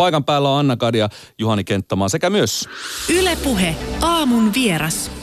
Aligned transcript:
Paikan 0.00 0.24
päällä 0.24 0.48
on 0.50 0.58
Anna 0.58 0.76
Kadia, 0.76 1.08
Juhani 1.38 1.64
Kenttämaa 1.64 2.08
sekä 2.08 2.30
myös 2.30 2.68
Ylepuhe 3.08 3.76
aamun 4.00 4.54
vieras. 4.54 5.19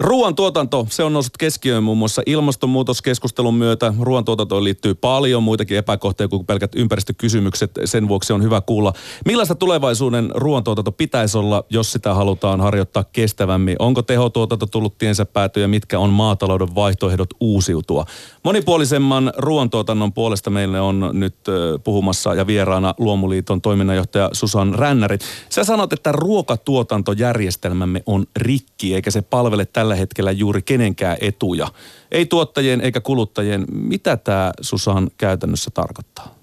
Ruoantuotanto, 0.00 0.86
se 0.90 1.04
on 1.04 1.12
noussut 1.12 1.36
keskiöön 1.36 1.82
muun 1.82 1.98
muassa 1.98 2.22
ilmastonmuutoskeskustelun 2.26 3.54
myötä. 3.54 3.94
Ruoantuotantoon 4.00 4.64
liittyy 4.64 4.94
paljon 4.94 5.42
muitakin 5.42 5.76
epäkohtia 5.76 6.28
kuin 6.28 6.46
pelkät 6.46 6.74
ympäristökysymykset. 6.74 7.70
Sen 7.84 8.08
vuoksi 8.08 8.32
on 8.32 8.42
hyvä 8.42 8.60
kuulla, 8.60 8.92
millaista 9.24 9.54
tulevaisuuden 9.54 10.30
ruoantuotanto 10.34 10.92
pitäisi 10.92 11.38
olla, 11.38 11.64
jos 11.70 11.92
sitä 11.92 12.14
halutaan 12.14 12.60
harjoittaa 12.60 13.04
kestävämmin. 13.04 13.76
Onko 13.78 14.02
tehotuotanto 14.02 14.66
tullut 14.66 14.98
tiensä 14.98 15.24
päätyä 15.24 15.62
ja 15.62 15.68
mitkä 15.68 15.98
on 15.98 16.10
maatalouden 16.10 16.74
vaihtoehdot 16.74 17.30
uusiutua? 17.40 18.04
Monipuolisemman 18.42 19.32
ruoantuotannon 19.36 20.12
puolesta 20.12 20.50
meille 20.50 20.80
on 20.80 21.10
nyt 21.12 21.36
puhumassa 21.84 22.34
ja 22.34 22.46
vieraana 22.46 22.94
Luomuliiton 22.98 23.60
toiminnanjohtaja 23.60 24.30
Susan 24.32 24.74
Rännäri. 24.74 25.18
Sä 25.48 25.64
sanot, 25.64 25.92
että 25.92 26.12
ruokatuotantojärjestelmämme 26.12 28.02
on 28.06 28.26
rikki 28.36 28.94
eikä 28.94 29.10
se 29.10 29.22
palvele 29.22 29.64
tällä 29.66 29.89
tällä 29.90 30.00
hetkellä 30.00 30.30
juuri 30.30 30.62
kenenkään 30.62 31.16
etuja. 31.20 31.68
Ei 32.10 32.26
tuottajien 32.26 32.80
eikä 32.80 33.00
kuluttajien. 33.00 33.64
Mitä 33.72 34.16
tämä 34.16 34.52
Susan 34.60 35.10
käytännössä 35.18 35.70
tarkoittaa? 35.74 36.34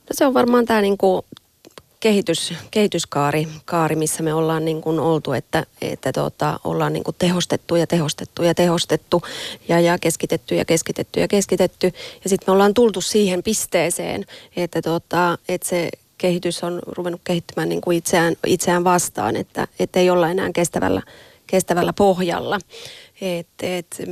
No 0.00 0.12
se 0.12 0.26
on 0.26 0.34
varmaan 0.34 0.66
tämä 0.66 0.80
niinku 0.80 1.24
kehitys, 2.00 2.54
kehityskaari, 2.70 3.48
kaari, 3.64 3.96
missä 3.96 4.22
me 4.22 4.34
ollaan 4.34 4.64
niin 4.64 4.82
oltu, 4.84 5.32
että, 5.32 5.66
että 5.82 6.12
tota, 6.12 6.60
ollaan 6.64 6.92
niin 6.92 7.04
kuin 7.04 7.16
tehostettu 7.18 7.76
ja 7.76 7.86
tehostettu 7.86 8.42
ja 8.42 8.54
tehostettu 8.54 9.22
ja, 9.68 9.80
ja 9.80 9.98
keskitetty 9.98 10.54
ja 10.54 10.64
keskitetty 10.64 11.20
ja 11.20 11.28
keskitetty. 11.28 11.86
Ja 12.24 12.30
sitten 12.30 12.44
me 12.48 12.52
ollaan 12.52 12.74
tultu 12.74 13.00
siihen 13.00 13.42
pisteeseen, 13.42 14.24
että, 14.56 14.82
tota, 14.82 15.38
että 15.48 15.68
se 15.68 15.90
kehitys 16.18 16.64
on 16.64 16.78
ruvennut 16.86 17.20
kehittymään 17.24 17.68
niin 17.68 17.80
kuin 17.80 17.96
itseään, 17.96 18.34
itseään 18.46 18.84
vastaan, 18.84 19.36
että, 19.36 19.68
että 19.78 20.00
ei 20.00 20.10
olla 20.10 20.28
enää 20.28 20.50
kestävällä 20.52 21.02
kestävällä 21.50 21.92
pohjalla. 21.92 22.58
Et, 23.20 23.48
et, 23.62 24.02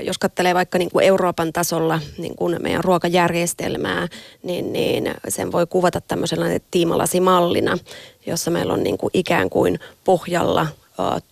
jos 0.00 0.18
katselee 0.18 0.54
vaikka 0.54 0.78
niin 0.78 0.90
kuin 0.90 1.04
Euroopan 1.04 1.52
tasolla 1.52 2.00
niin 2.18 2.36
kuin 2.36 2.56
meidän 2.62 2.84
ruokajärjestelmää, 2.84 4.08
niin, 4.42 4.72
niin 4.72 5.14
sen 5.28 5.52
voi 5.52 5.66
kuvata 5.66 6.00
tämmöisellä 6.00 6.46
tiimalasimallina, 6.70 7.78
jossa 8.26 8.50
meillä 8.50 8.72
on 8.72 8.82
niin 8.82 8.98
kuin 8.98 9.10
ikään 9.14 9.50
kuin 9.50 9.78
pohjalla 10.04 10.66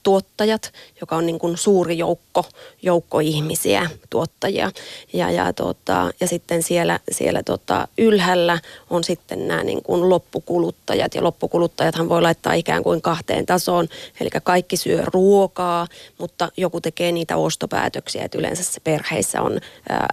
tuottajat, 0.03 0.73
joka 1.01 1.17
on 1.17 1.27
niin 1.27 1.39
kuin 1.39 1.57
suuri 1.57 1.99
joukko, 1.99 2.45
joukko 2.83 3.21
ihmisiä, 3.21 3.91
tuottajia. 4.11 4.71
Ja, 5.13 5.31
ja, 5.31 5.53
tota, 5.53 6.11
ja 6.21 6.29
sitten 6.29 6.63
siellä, 6.63 7.01
siellä 7.11 7.43
tota, 7.43 7.89
ylhäällä 7.99 8.59
on 8.91 9.05
sitten 9.05 9.49
nämä 9.49 9.65
niin 9.65 9.83
kuin 9.83 10.09
loppukuluttajat. 10.09 11.15
Ja 11.15 11.25
loppukuluttajathan 11.25 12.09
voi 12.09 12.23
laittaa 12.23 12.53
ikään 12.53 12.83
kuin 12.83 13.03
kahteen 13.03 13.47
tasoon. 13.47 13.89
Eli 14.21 14.31
kaikki 14.43 14.77
syö 14.77 15.03
ruokaa, 15.07 15.87
mutta 16.19 16.49
joku 16.57 16.81
tekee 16.81 17.13
niitä 17.13 17.37
ostopäätöksiä. 17.37 18.25
Että 18.25 18.39
yleensä 18.39 18.63
se 18.63 18.81
perheissä 18.81 19.43
on 19.43 19.61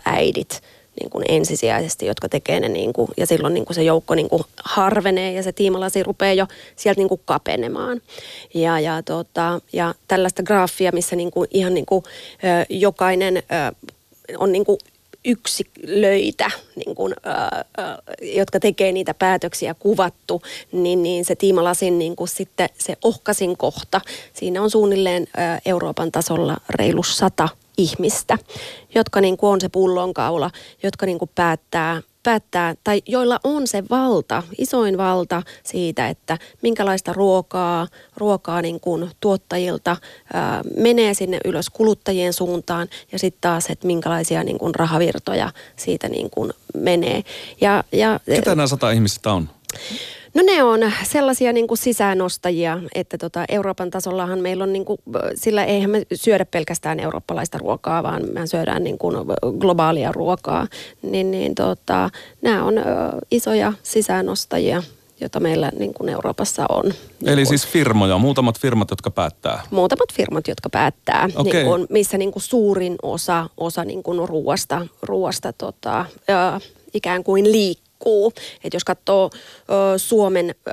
äidit 0.05 0.61
niin 0.99 1.09
kuin 1.09 1.25
ensisijaisesti, 1.29 2.05
jotka 2.05 2.29
tekee 2.29 2.59
ne 2.59 2.69
niin 2.69 2.93
kuin, 2.93 3.07
ja 3.17 3.25
silloin 3.27 3.53
niin 3.53 3.65
kuin 3.65 3.75
se 3.75 3.83
joukko 3.83 4.15
niin 4.15 4.29
kuin 4.29 4.43
harvenee 4.63 5.33
ja 5.33 5.43
se 5.43 5.51
tiimalasi 5.51 6.03
rupeaa 6.03 6.33
jo 6.33 6.47
sieltä 6.75 6.99
niin 6.99 7.09
kuin 7.09 7.21
kapenemaan. 7.25 8.01
Ja, 8.53 8.79
ja, 8.79 9.03
tota, 9.03 9.61
ja 9.73 9.95
tällaista 10.07 10.43
graafia, 10.43 10.91
missä 10.91 11.15
niin 11.15 11.31
kuin 11.31 11.47
ihan 11.51 11.73
niin 11.73 11.85
kuin, 11.85 12.03
ö, 12.43 12.65
jokainen 12.69 13.37
ö, 13.37 13.41
on 14.37 14.51
niin 14.51 14.65
kuin 14.65 14.77
yksilöitä, 15.25 16.51
niin 16.75 16.95
kuin, 16.95 17.13
ö, 17.13 17.29
ö, 17.81 18.01
jotka 18.21 18.59
tekee 18.59 18.91
niitä 18.91 19.13
päätöksiä 19.13 19.75
kuvattu, 19.79 20.41
niin, 20.71 21.03
niin 21.03 21.25
se 21.25 21.35
tiimalasin 21.35 21.99
niin 21.99 22.15
kuin 22.15 22.27
sitten 22.27 22.69
se 22.77 22.97
ohkasin 23.03 23.57
kohta, 23.57 24.01
siinä 24.33 24.61
on 24.61 24.69
suunnilleen 24.69 25.23
ö, 25.23 25.61
Euroopan 25.65 26.11
tasolla 26.11 26.57
reilu 26.69 27.03
sata 27.03 27.49
ihmistä, 27.77 28.37
jotka 28.95 29.21
niin 29.21 29.37
kuin 29.37 29.49
on 29.49 29.61
se 29.61 29.69
pullonkaula, 29.69 30.51
jotka 30.83 31.05
niin 31.05 31.19
kuin 31.19 31.31
päättää, 31.35 32.01
päättää, 32.23 32.75
tai 32.83 33.01
joilla 33.05 33.39
on 33.43 33.67
se 33.67 33.83
valta, 33.89 34.43
isoin 34.57 34.97
valta 34.97 35.43
siitä, 35.63 36.07
että 36.07 36.37
minkälaista 36.61 37.13
ruokaa, 37.13 37.87
ruokaa 38.17 38.61
niin 38.61 38.79
kuin 38.79 39.11
tuottajilta 39.21 39.97
ää, 40.33 40.61
menee 40.77 41.13
sinne 41.13 41.39
ylös 41.45 41.69
kuluttajien 41.69 42.33
suuntaan 42.33 42.87
ja 43.11 43.19
sitten 43.19 43.41
taas, 43.41 43.69
että 43.69 43.87
minkälaisia 43.87 44.43
niin 44.43 44.57
kuin 44.57 44.75
rahavirtoja 44.75 45.51
siitä 45.75 46.09
niin 46.09 46.29
kuin 46.29 46.53
menee. 46.77 47.23
Ja, 47.61 47.83
ja, 47.91 48.19
Ketä 48.25 48.55
nämä 48.55 48.67
sata 48.67 48.91
ihmistä 48.91 49.33
on? 49.33 49.49
No 50.37 50.43
ne 50.43 50.63
on 50.63 50.79
sellaisia 51.03 51.53
niin 51.53 51.67
kuin 51.67 51.77
sisäänostajia, 51.77 52.79
että 52.95 53.17
tota 53.17 53.45
Euroopan 53.49 53.89
tasollahan 53.89 54.39
meillä 54.39 54.63
on, 54.63 54.73
niin 54.73 54.85
kuin, 54.85 54.99
sillä 55.35 55.63
eihän 55.63 55.89
me 55.89 56.01
syödä 56.13 56.45
pelkästään 56.45 56.99
eurooppalaista 56.99 57.57
ruokaa, 57.57 58.03
vaan 58.03 58.23
me 58.33 58.47
syödään 58.47 58.83
niin 58.83 58.97
kuin 58.97 59.15
globaalia 59.59 60.11
ruokaa. 60.11 60.67
Niin, 61.01 61.31
niin 61.31 61.55
tota, 61.55 62.09
nämä 62.41 62.63
on 62.63 62.73
isoja 63.31 63.73
sisäänostajia 63.83 64.83
jota 65.21 65.39
meillä 65.39 65.71
niin 65.79 65.93
kuin 65.93 66.09
Euroopassa 66.09 66.65
on. 66.69 66.93
Eli 67.25 67.35
niin 67.35 67.45
siis 67.45 67.67
firmoja, 67.67 68.17
muutamat 68.17 68.59
firmat, 68.59 68.89
jotka 68.89 69.11
päättää? 69.11 69.63
Muutamat 69.71 70.13
firmat, 70.13 70.47
jotka 70.47 70.69
päättää, 70.69 71.29
okay. 71.35 71.53
niin 71.53 71.65
kuin, 71.65 71.87
missä 71.89 72.17
niin 72.17 72.31
kuin 72.31 72.43
suurin 72.43 72.95
osa, 73.01 73.49
osa 73.57 73.85
niin 73.85 74.03
kuin 74.03 74.29
ruoasta, 74.29 74.87
ruoasta 75.01 75.53
tota, 75.53 76.05
ää, 76.27 76.59
ikään 76.93 77.23
kuin 77.23 77.51
liikkuu 77.51 77.86
liikkuu. 78.05 78.33
Et 78.63 78.73
jos 78.73 78.83
katsoo 78.83 79.29
ö, 79.33 79.97
Suomen 79.97 80.55
ö, 80.67 80.71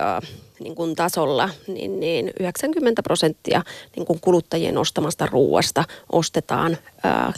niin 0.60 0.74
kuin 0.74 0.96
tasolla, 0.96 1.48
niin, 1.68 2.00
niin 2.00 2.32
90 2.40 3.02
prosenttia 3.02 3.62
niin 3.96 4.06
kuin 4.06 4.20
kuluttajien 4.20 4.78
ostamasta 4.78 5.26
ruuasta 5.26 5.84
ostetaan 6.12 6.72
ö, 6.72 6.78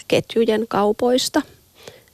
ketjujen 0.09 0.65
kaupoista. 0.69 1.43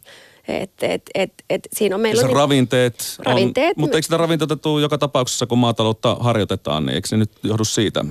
et, 0.49 0.71
et, 0.83 1.03
et, 1.15 1.33
et 1.51 1.69
siinä 1.73 1.95
on 1.95 2.01
meillä 2.01 2.21
on 2.21 2.27
niin, 2.27 2.37
ravinteet, 2.37 3.17
ravinteet 3.19 3.77
on, 3.77 3.81
mutta 3.81 3.97
eikö 3.97 4.03
sitä 4.05 4.17
ravinteita 4.17 4.57
tule 4.57 4.83
joka 4.83 4.99
tapauksessa, 4.99 5.47
kun 5.47 5.59
maataloutta 5.59 6.17
harjoitetaan, 6.21 6.87
niin 6.87 6.95
eikö 6.95 7.09
se 7.09 7.17
nyt 7.17 7.31
johdu 7.43 7.65
siitä? 7.65 8.05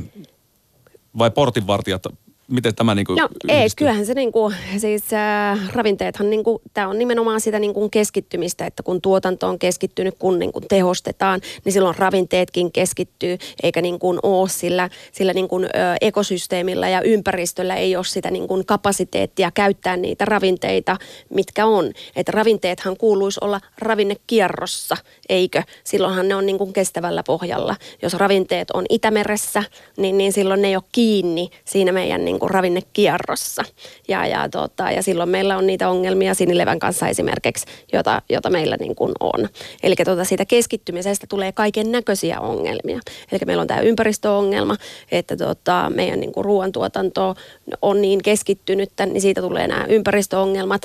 Vai 1.18 1.32
portinvartijat 1.32 2.04
miten 2.52 2.76
tämä 2.76 2.96
niin 2.96 3.06
kuin 3.06 3.18
No 3.18 3.30
ei, 3.48 3.68
kyllähän 3.76 4.06
se 4.06 4.14
niin 4.14 4.32
kuin, 4.32 4.56
siis 4.78 5.14
äh, 5.14 5.74
ravinteethan 5.74 6.30
niin 6.30 6.44
kuin, 6.44 6.62
tämä 6.74 6.88
on 6.88 7.00
nimenomaan 7.00 7.42
sitä 7.42 7.60
niin 7.60 7.74
kuin 7.74 7.92
keskittymistä, 7.92 8.66
että 8.66 8.84
kun 8.84 9.02
tuotanto 9.02 9.48
on 9.48 9.60
keskittynyt, 9.60 10.16
kun 10.20 10.40
niin 10.40 10.52
kuin 10.52 10.66
tehostetaan, 10.70 11.42
niin 11.66 11.74
silloin 11.74 11.96
ravinteetkin 11.96 12.72
keskittyy, 12.72 13.38
eikä 13.64 13.82
niin 13.82 14.00
kuin 14.00 14.20
ole 14.24 14.50
sillä, 14.50 14.90
sillä 15.12 15.34
niin 15.34 15.48
kuin, 15.48 15.66
ö, 15.66 15.70
ekosysteemillä 16.02 16.90
ja 16.90 17.02
ympäristöllä 17.02 17.76
ei 17.76 17.96
ole 17.96 18.04
sitä 18.04 18.32
niin 18.32 18.48
kuin 18.48 18.66
kapasiteettia 18.66 19.52
käyttää 19.52 19.98
niitä 19.98 20.26
ravinteita, 20.26 20.98
mitkä 21.30 21.66
on. 21.66 21.92
Että 22.16 22.32
ravinteethan 22.32 22.98
kuuluisi 22.98 23.40
olla 23.44 23.62
ravinnekierrossa, 23.80 24.98
eikö? 25.30 25.64
Silloinhan 25.84 26.28
ne 26.28 26.36
on 26.36 26.46
niin 26.46 26.58
kuin 26.58 26.74
kestävällä 26.74 27.24
pohjalla. 27.24 27.76
Jos 28.02 28.14
ravinteet 28.14 28.72
on 28.72 28.86
Itämeressä, 28.90 29.64
niin, 29.98 30.18
niin 30.18 30.34
silloin 30.34 30.62
ne 30.62 30.68
ei 30.68 30.76
ole 30.76 30.84
kiinni 30.92 31.50
siinä 31.66 31.92
meidän 31.92 32.26
niin 32.26 32.37
niin 32.38 32.40
kuin 32.40 32.52
ravinnekierrossa. 32.52 33.64
Ja, 34.08 34.28
ja, 34.28 34.50
tota, 34.50 34.92
ja 34.92 35.04
silloin 35.04 35.30
meillä 35.30 35.58
on 35.58 35.68
niitä 35.68 35.90
ongelmia 35.90 36.34
sinilevän 36.34 36.80
kanssa 36.80 37.08
esimerkiksi, 37.08 37.66
jota, 37.94 38.22
jota 38.30 38.50
meillä 38.50 38.78
niin 38.80 38.96
kuin 38.96 39.12
on. 39.20 39.50
Eli 39.84 39.96
tota, 39.96 40.24
siitä 40.24 40.46
keskittymisestä 40.46 41.28
tulee 41.30 41.52
kaiken 41.52 41.92
näköisiä 41.92 42.40
ongelmia. 42.40 43.00
Eli 43.32 43.40
meillä 43.46 43.62
on 43.62 43.68
tämä 43.68 43.80
ympäristöongelma, 43.80 44.76
että 45.12 45.38
tota, 45.38 45.92
meidän 45.96 46.20
niin 46.20 46.32
kuin 46.32 46.46
ruoantuotanto 46.46 47.36
on 47.82 48.02
niin 48.02 48.22
keskittynyt, 48.24 48.92
niin 49.06 49.22
siitä 49.22 49.42
tulee 49.42 49.68
nämä 49.68 49.86
ympäristöongelmat. 49.90 50.82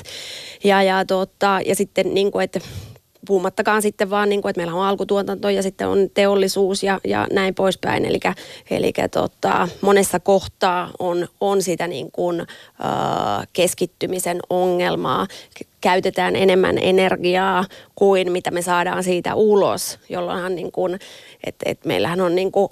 Ja, 0.63 0.83
ja, 0.83 1.05
tota, 1.05 1.59
ja 1.65 1.75
sitten, 1.75 2.13
niin 2.13 2.31
kuin, 2.31 2.43
että 2.43 2.59
puhumattakaan 3.27 3.81
sitten 3.81 4.09
vaan, 4.09 4.29
niin 4.29 4.41
kuin, 4.41 4.49
että 4.49 4.59
meillä 4.59 4.73
on 4.73 4.85
alkutuotanto 4.85 5.49
ja 5.49 5.63
sitten 5.63 5.87
on 5.87 6.09
teollisuus 6.13 6.83
ja, 6.83 6.99
ja 7.03 7.27
näin 7.31 7.55
poispäin. 7.55 8.05
Eli, 8.05 8.19
eli 8.71 8.93
tota, 9.11 9.67
monessa 9.81 10.19
kohtaa 10.19 10.89
on, 10.99 11.27
on 11.41 11.61
sitä 11.61 11.87
niin 11.87 12.11
kuin, 12.11 12.39
äh, 12.39 13.47
keskittymisen 13.53 14.39
ongelmaa. 14.49 15.27
Käytetään 15.81 16.35
enemmän 16.35 16.77
energiaa 16.77 17.65
kuin 17.95 18.31
mitä 18.31 18.51
me 18.51 18.61
saadaan 18.61 19.03
siitä 19.03 19.35
ulos, 19.35 19.99
jolloinhan 20.09 20.55
niin 20.55 20.71
kuin, 20.71 20.99
et, 21.43 21.55
et 21.65 21.85
meillähän 21.85 22.21
on 22.21 22.35
niin 22.35 22.51
kuin, 22.51 22.69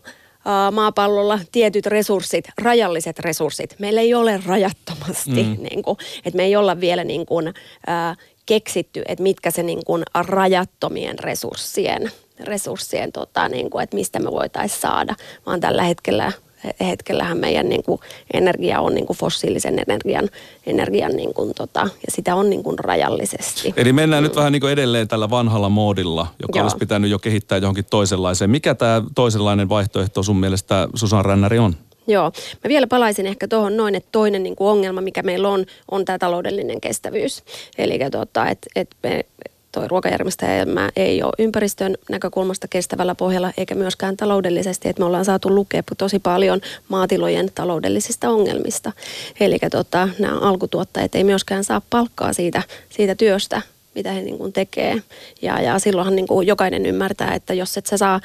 maapallolla 0.72 1.40
tietyt 1.52 1.86
resurssit, 1.86 2.46
rajalliset 2.62 3.20
resurssit. 3.20 3.76
Meillä 3.80 4.02
ei 4.02 4.14
ole 4.14 4.42
rajattomasti, 4.46 5.44
mm. 5.44 5.58
niin 5.70 5.84
kuin, 5.84 5.98
että 6.26 6.38
me 6.38 6.44
ei 6.44 6.56
olla 6.56 6.80
vielä 6.80 7.04
niin 7.04 7.26
kuin, 7.26 7.48
äh, 7.48 8.18
keksitty, 8.52 9.02
että 9.08 9.24
mitkä 9.24 9.52
se 9.52 9.64
niin 9.64 9.86
kuin 9.86 10.04
rajattomien 10.14 11.20
resurssien, 11.20 12.12
resurssien 12.40 13.12
tota, 13.12 13.50
niin 13.50 13.70
kuin, 13.70 13.84
että 13.84 13.96
mistä 13.96 14.20
me 14.20 14.32
voitaisiin 14.32 14.82
saada, 14.82 15.16
vaan 15.46 15.60
tällä 15.60 15.84
hetkellä 15.84 16.32
hetkellähän 16.80 17.38
meidän 17.38 17.70
niin 17.70 17.84
kuin, 17.84 18.00
energia 18.34 18.80
on 18.80 18.96
niin 18.96 19.08
kuin 19.08 19.18
fossiilisen 19.18 19.80
energian, 19.80 20.30
energian 20.66 21.12
niin 21.12 21.34
kuin, 21.34 21.54
tota, 21.56 21.82
ja 21.82 22.10
sitä 22.10 22.36
on 22.36 22.50
niin 22.50 22.64
kuin, 22.64 22.80
rajallisesti. 22.80 23.74
Eli 23.78 23.94
mennään 23.94 24.24
mm. 24.24 24.26
nyt 24.26 24.36
vähän 24.36 24.52
niin 24.52 24.62
kuin 24.62 24.74
edelleen 24.74 25.08
tällä 25.08 25.30
vanhalla 25.30 25.70
moodilla, 25.70 26.28
joka 26.42 26.60
Joo. 26.60 26.64
olisi 26.64 26.78
pitänyt 26.78 27.12
jo 27.12 27.20
kehittää 27.20 27.58
johonkin 27.58 27.86
toisenlaiseen. 27.90 28.50
Mikä 28.50 28.76
tämä 28.76 29.02
toisenlainen 29.16 29.70
vaihtoehto 29.70 30.24
sun 30.24 30.40
mielestä 30.40 30.88
Susan 30.96 31.26
Rännäri 31.26 31.60
on? 31.60 31.76
Joo, 32.08 32.32
mä 32.64 32.68
vielä 32.68 32.88
palaisin 32.88 33.28
ehkä 33.28 33.48
tuohon 33.48 33.78
noin, 33.78 33.96
että 33.96 34.10
toinen 34.12 34.44
niin 34.44 34.56
kuin 34.56 34.68
ongelma, 34.68 35.02
mikä 35.02 35.24
meillä 35.24 35.50
on, 35.50 35.66
on 35.92 36.06
tämä 36.06 36.18
taloudellinen 36.18 36.82
kestävyys. 36.82 37.44
Eli 37.78 38.00
tota, 38.12 38.50
että 38.50 38.68
et 38.76 38.90
me, 39.04 39.26
toi 39.72 39.88
ruokajärjestelmä 39.88 40.90
ei 40.96 41.24
ole 41.24 41.34
ympäristön 41.40 41.96
näkökulmasta 42.10 42.68
kestävällä 42.68 43.16
pohjalla 43.16 43.52
eikä 43.58 43.76
myöskään 43.76 44.18
taloudellisesti, 44.18 44.90
että 44.90 45.00
me 45.00 45.06
ollaan 45.06 45.26
saatu 45.26 45.56
lukea 45.56 45.84
tosi 45.98 46.20
paljon 46.20 46.62
maatilojen 46.90 47.52
taloudellisista 47.56 48.30
ongelmista. 48.30 48.92
Eli 49.40 49.60
tota, 49.72 50.10
nämä 50.20 50.40
alkutuottajat 50.40 51.16
ei 51.16 51.24
myöskään 51.24 51.64
saa 51.64 51.82
palkkaa 51.90 52.34
siitä, 52.34 52.64
siitä 52.90 53.16
työstä, 53.16 53.62
mitä 53.96 54.12
he 54.12 54.22
niin 54.22 54.38
kuin 54.38 54.54
tekee. 54.54 55.02
Ja, 55.42 55.62
ja 55.62 55.80
silloinhan 55.80 56.16
niin 56.16 56.28
kuin 56.28 56.48
jokainen 56.48 56.86
ymmärtää, 56.86 57.36
että 57.36 57.54
jos 57.54 57.78
et 57.78 57.86
sä 57.86 57.98
saa 57.98 58.22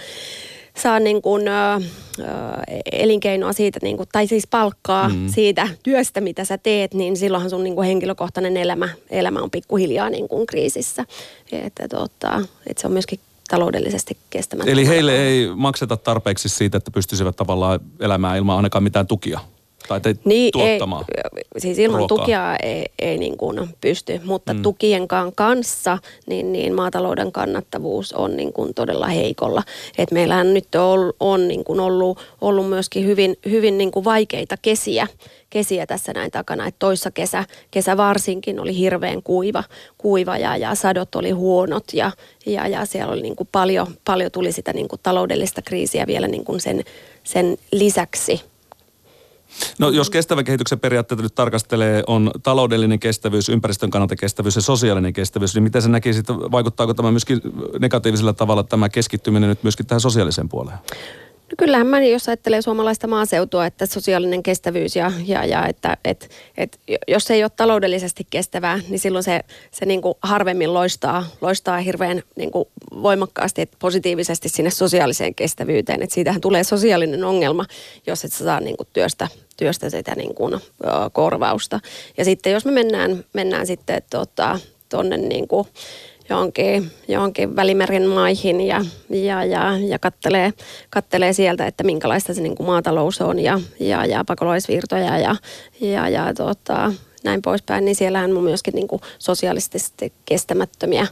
saa 0.83 1.01
niin 1.01 1.23
kuin, 1.23 1.49
ö, 1.49 1.53
elinkeinoa 2.93 3.53
siitä, 3.53 3.79
niin 3.83 3.97
kuin, 3.97 4.09
tai 4.13 4.27
siis 4.27 4.47
palkkaa 4.47 5.09
mm. 5.09 5.29
siitä 5.29 5.69
työstä, 5.83 6.21
mitä 6.21 6.45
sä 6.45 6.59
teet, 6.59 6.95
niin 6.95 7.17
silloinhan 7.17 7.51
sun 7.51 7.65
niin 7.65 7.75
kuin 7.75 7.87
henkilökohtainen 7.87 8.57
elämä, 8.57 8.89
elämä 9.11 9.41
on 9.41 9.51
pikkuhiljaa 9.51 10.11
niin 10.11 10.29
kuin 10.29 10.47
kriisissä. 10.47 11.05
Että, 11.53 11.89
tota, 11.89 12.43
että 12.67 12.81
se 12.81 12.87
on 12.87 12.93
myöskin 12.93 13.21
taloudellisesti 13.49 14.17
kestämättä. 14.31 14.73
Eli 14.73 14.89
heille 14.89 15.17
ei 15.17 15.49
makseta 15.55 15.97
tarpeeksi 15.97 16.49
siitä, 16.49 16.79
että 16.79 16.91
pystyisivät 16.91 17.37
tavallaan 17.37 17.81
elämään 18.01 18.37
ilman 18.37 18.57
ainakaan 18.57 18.85
mitään 18.85 19.07
tukia? 19.07 19.41
Tai 19.89 20.01
te 20.01 20.15
niin, 20.25 20.53
tuottamaan 20.53 21.05
ei, 21.17 21.43
Siis 21.59 21.79
ilman 21.79 21.99
ruokaa. 21.99 22.19
tukia 22.19 22.57
ei, 22.63 22.85
ei 22.99 23.19
niin 23.19 23.37
kuin 23.37 23.69
pysty, 23.81 24.21
mutta 24.25 24.55
mm. 24.55 24.63
tukienkaan 24.63 25.33
kanssa 25.35 25.99
niin, 26.27 26.53
niin 26.53 26.75
maatalouden 26.75 27.33
kannattavuus 27.33 28.13
on 28.13 28.37
niin 28.37 28.53
kuin 28.53 28.75
todella 28.75 29.07
heikolla. 29.07 29.63
Et 29.99 30.11
meillähän 30.11 30.55
nyt 30.55 30.75
on, 30.75 31.13
on 31.21 31.49
niin 31.49 31.65
kuin 31.65 31.81
ollut, 31.81 32.19
ollut 32.41 32.69
myöskin 32.69 33.07
hyvin, 33.07 33.37
hyvin 33.51 33.79
niin 33.79 33.91
kuin 33.91 34.05
vaikeita 34.05 34.57
kesiä, 34.63 35.07
kesiä 35.51 35.87
tässä 35.87 36.13
näin 36.13 36.31
takana. 36.31 36.67
Että 36.67 36.79
toissa 36.79 37.11
kesä, 37.11 37.45
kesä 37.71 37.97
varsinkin 37.97 38.61
oli 38.61 38.79
hirveän 38.79 39.23
kuiva, 39.23 39.65
kuiva 39.99 40.39
ja, 40.39 40.57
ja 40.57 40.75
sadot 40.75 41.15
oli 41.15 41.31
huonot 41.31 41.85
ja, 41.93 42.13
ja, 42.47 42.69
ja 42.69 42.87
siellä 42.87 43.13
oli 43.13 43.23
niin 43.23 43.37
kuin 43.37 43.49
paljon, 43.53 43.87
paljon 44.05 44.31
tuli 44.31 44.53
sitä 44.53 44.73
niin 44.73 44.89
kuin 44.89 45.01
taloudellista 45.03 45.63
kriisiä 45.63 46.07
vielä 46.07 46.29
niin 46.29 46.45
kuin 46.45 46.61
sen, 46.61 46.85
sen 47.25 47.59
lisäksi– 47.73 48.41
No 49.79 49.91
jos 49.91 50.11
kestävän 50.11 50.45
kehityksen 50.45 50.81
periaatteita 50.81 51.23
nyt 51.23 51.35
tarkastelee, 51.35 52.03
on 52.07 52.31
taloudellinen 52.43 52.99
kestävyys, 52.99 53.49
ympäristön 53.49 53.91
kannalta 53.91 54.17
kestävyys 54.17 54.57
ja 54.57 54.63
sosiaalinen 54.63 55.13
kestävyys, 55.13 55.55
niin 55.55 55.63
miten 55.63 55.83
se 55.83 55.89
näkee 55.89 56.13
sitten, 56.13 56.37
vaikuttaako 56.37 56.95
tämä 56.95 57.11
myöskin 57.11 57.41
negatiivisella 57.79 58.33
tavalla 58.33 58.63
tämä 58.63 58.89
keskittyminen 58.89 59.49
nyt 59.49 59.63
myöskin 59.63 59.87
tähän 59.87 60.01
sosiaaliseen 60.01 60.49
puoleen? 60.49 60.79
No 61.51 61.55
kyllähän 61.59 61.87
mä, 61.87 62.01
jos 62.01 62.29
ajattelee 62.29 62.63
suomalaista 62.63 63.07
maaseutua, 63.07 63.67
että 63.67 63.87
sosiaalinen 63.87 64.43
kestävyys 64.43 64.97
ja, 64.97 65.13
ja, 65.25 65.45
ja 65.45 65.67
että 65.67 65.97
et, 66.05 66.31
et, 66.57 66.81
jos 67.09 67.25
se 67.25 67.35
ei 67.35 67.45
ole 67.45 67.51
taloudellisesti 67.57 68.27
kestävää, 68.31 68.81
niin 68.89 68.99
silloin 68.99 69.25
se, 69.25 69.41
se 69.71 69.87
niin 69.87 70.03
kuin 70.03 70.15
harvemmin 70.23 70.75
loistaa, 70.75 71.25
loistaa 71.41 71.79
hirveän 71.79 72.23
niin 72.37 72.51
kuin 72.51 72.69
voimakkaasti 73.03 73.63
että 73.63 73.77
positiivisesti 73.81 74.49
sinne 74.49 74.71
sosiaaliseen 74.71 75.35
kestävyyteen. 75.35 76.03
Että 76.03 76.15
siitähän 76.15 76.41
tulee 76.41 76.65
sosiaalinen 76.65 77.25
ongelma, 77.25 77.65
jos 78.07 78.25
et 78.25 78.33
saa 78.33 78.61
niin 78.61 78.77
kuin 78.77 78.89
työstä, 78.93 79.29
työstä 79.57 79.91
sitä 79.91 80.15
niin 80.15 80.35
kuin, 80.35 80.61
korvausta. 81.13 81.81
Ja 82.17 82.25
sitten 82.25 82.53
jos 82.53 82.65
me 82.65 82.71
mennään, 82.71 83.25
mennään 83.33 83.67
sitten 83.67 84.03
tuonne 84.11 84.59
tota, 84.89 85.17
niin 85.29 85.49
kuin, 85.49 85.69
johonkin, 86.29 86.91
johonkin 87.09 87.57
Välimeren 87.57 88.09
maihin 88.09 88.61
ja, 88.61 88.85
ja, 89.11 89.45
ja, 89.45 89.79
ja 89.89 89.99
kattelee, 89.99 90.53
kattelee 90.91 91.33
sieltä, 91.33 91.67
että 91.67 91.85
minkälaista 91.85 92.35
se 92.35 92.41
niin 92.41 92.57
kuin 92.57 92.67
maatalous 92.67 93.21
on 93.21 93.39
ja, 93.39 93.61
ja, 93.81 94.05
ja 94.05 94.25
pakolaisvirtoja 94.25 95.19
ja, 95.19 95.37
ja, 95.81 96.09
ja 96.09 96.35
tota, 96.35 96.93
näin 97.27 97.43
poispäin, 97.43 97.85
niin 97.85 97.95
siellähän 97.95 98.37
on 98.37 98.45
myöskin 98.45 98.75
niin 98.75 98.89
kuin 98.89 99.03
sosiaalisesti 99.19 100.13
kestämättömiä 100.25 101.07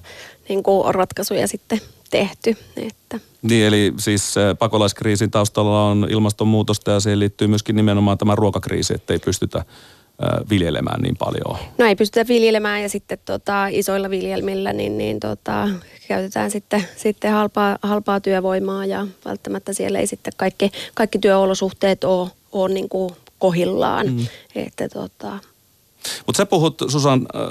niin 0.48 0.62
kuin 0.62 0.94
ratkaisuja 0.94 1.48
sitten 1.48 1.80
tehty. 2.10 2.56
Että. 2.76 3.20
Niin, 3.42 3.66
eli 3.66 3.94
siis 3.98 4.34
pakolaiskriisin 4.58 5.30
taustalla 5.30 5.84
on 5.84 6.06
ilmastonmuutosta 6.10 6.90
ja 6.90 7.00
siihen 7.00 7.18
liittyy 7.18 7.48
myöskin 7.48 7.76
nimenomaan 7.76 8.18
tämä 8.18 8.34
ruokakriisi, 8.34 8.94
että 8.94 9.12
ei 9.12 9.18
pystytä 9.18 9.64
viljelemään 10.50 11.00
niin 11.00 11.16
paljon? 11.16 11.58
No 11.78 11.86
ei 11.86 11.96
pystytä 11.96 12.28
viljelemään 12.28 12.82
ja 12.82 12.88
sitten 12.88 13.18
tota, 13.24 13.66
isoilla 13.66 14.10
viljelmillä 14.10 14.72
niin, 14.72 14.98
niin 14.98 15.20
tota, 15.20 15.68
käytetään 16.08 16.50
sitten, 16.50 16.84
sitten 16.96 17.32
halpaa, 17.32 17.78
halpaa 17.82 18.20
työvoimaa 18.20 18.86
ja 18.86 19.06
välttämättä 19.24 19.72
siellä 19.72 19.98
ei 19.98 20.06
sitten 20.06 20.32
kaikki, 20.36 20.70
kaikki 20.94 21.18
työolosuhteet 21.18 22.04
ole, 22.04 22.30
ole 22.52 22.74
niin 22.74 22.88
kuin 22.88 23.10
kohillaan. 23.38 24.06
Mm. 24.06 24.26
Että, 24.54 24.88
tota, 24.88 25.38
mutta 26.26 26.36
sä 26.36 26.46
puhut, 26.46 26.82
Susan 26.88 27.26
äh, 27.34 27.42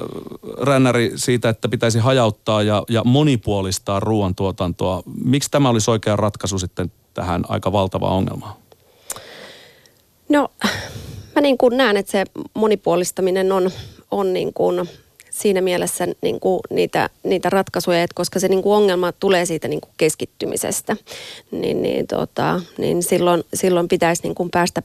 Rännäri, 0.58 1.12
siitä, 1.16 1.50
että 1.50 1.70
pitäisi 1.70 2.00
hajauttaa 2.00 2.64
ja, 2.64 2.84
ja 2.90 3.04
monipuolistaa 3.04 4.00
ruoantuotantoa. 4.00 5.04
Miksi 5.24 5.52
tämä 5.52 5.70
olisi 5.70 5.92
oikea 5.92 6.16
ratkaisu 6.16 6.60
sitten 6.60 6.92
tähän 7.14 7.44
aika 7.48 7.72
valtavaan 7.72 8.14
ongelmaan? 8.14 8.54
No 10.30 10.50
mä 11.36 11.42
niin 11.42 11.58
kuin 11.58 11.78
näen, 11.78 11.98
että 11.98 12.12
se 12.12 12.26
monipuolistaminen 12.54 13.52
on, 13.52 13.72
on 14.12 14.34
niin 14.34 14.54
kuin 14.54 14.90
siinä 15.34 15.62
mielessä 15.62 16.08
niin 16.22 16.40
kuin 16.40 16.60
niitä, 16.70 17.10
niitä 17.24 17.50
ratkaisuja, 17.50 18.04
että 18.04 18.16
koska 18.16 18.40
se 18.40 18.48
niin 18.48 18.64
kuin 18.64 18.76
ongelma 18.76 19.12
tulee 19.12 19.46
siitä 19.46 19.68
niin 19.68 19.82
kuin 19.82 19.92
keskittymisestä, 19.98 20.98
niin, 21.52 21.82
niin, 21.82 22.08
tota, 22.08 22.62
niin 22.78 23.04
silloin, 23.04 23.44
silloin 23.54 23.88
pitäisi 23.88 24.24
niin 24.24 24.36
kuin 24.36 24.50
päästä 24.50 24.84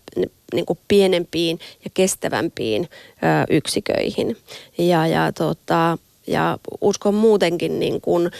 niin 0.54 0.66
kuin 0.66 0.78
pienempiin 0.88 1.58
ja 1.84 1.90
kestävämpiin 1.94 2.88
ö, 3.12 3.26
yksiköihin. 3.50 4.36
Ja, 4.78 5.06
ja, 5.06 5.32
tota, 5.32 5.98
ja 6.26 6.58
uskon 6.80 7.14
muutenkin, 7.14 7.80
niin 7.80 8.00
kuin, 8.00 8.30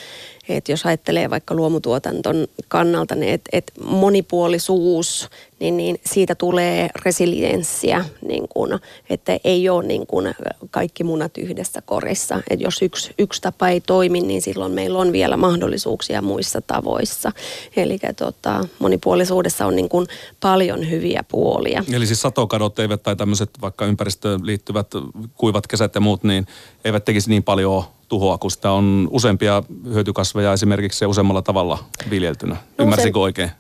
että 0.57 0.73
jos 0.73 0.87
ajattelee 0.87 1.31
vaikka 1.31 1.55
luomutuotanton 1.55 2.47
kannalta, 2.69 3.15
niin 3.15 3.33
että 3.33 3.51
et 3.53 3.73
monipuolisuus 3.85 5.29
niin, 5.61 5.77
niin 5.77 6.01
siitä 6.07 6.35
tulee 6.35 6.89
resilienssiä, 7.05 8.05
niin 8.23 8.49
kun, 8.49 8.79
että 9.11 9.39
ei 9.45 9.69
ole 9.69 9.85
niin 9.87 10.07
kun 10.07 10.35
kaikki 10.71 11.05
munat 11.05 11.39
yhdessä 11.39 11.83
korissa. 11.83 12.43
Et 12.51 12.61
jos 12.61 12.83
yksi, 12.83 13.15
yksi 13.19 13.43
tapa 13.43 13.69
ei 13.69 13.81
toimi, 13.81 14.21
niin 14.21 14.43
silloin 14.43 14.73
meillä 14.73 14.99
on 14.99 15.13
vielä 15.13 15.37
mahdollisuuksia 15.37 16.23
muissa 16.23 16.61
tavoissa. 16.61 17.33
Eli 17.77 17.99
tota, 18.17 18.65
monipuolisuudessa 18.79 19.67
on 19.67 19.77
niin 19.77 19.89
kun 19.89 20.07
paljon 20.41 20.91
hyviä 20.91 21.25
puolia. 21.29 21.85
Eli 21.93 22.07
siis 22.07 22.23
satokadot 22.23 22.79
eivät 22.79 23.03
tai 23.03 23.17
tämmöiset 23.17 23.51
vaikka 23.61 23.87
ympäristöön 23.87 24.47
liittyvät 24.47 24.87
kuivat 25.35 25.67
kesät 25.67 25.95
ja 25.95 26.01
muut, 26.01 26.25
niin 26.25 26.47
eivät 26.85 27.05
tekisi 27.05 27.31
niin 27.31 27.43
paljon 27.43 27.85
tuhoa, 28.09 28.39
kun 28.39 28.51
sitä 28.51 28.71
on 28.71 29.09
useampia 29.11 29.63
hyötykasveja 29.93 30.53
esimerkiksi 30.53 31.07
useammalla 31.07 31.43
tavalla 31.43 31.79
viljeltynä. 32.11 32.57
No 32.79 32.85
Ymmärsinkö 32.85 33.19
oikein? 33.19 33.51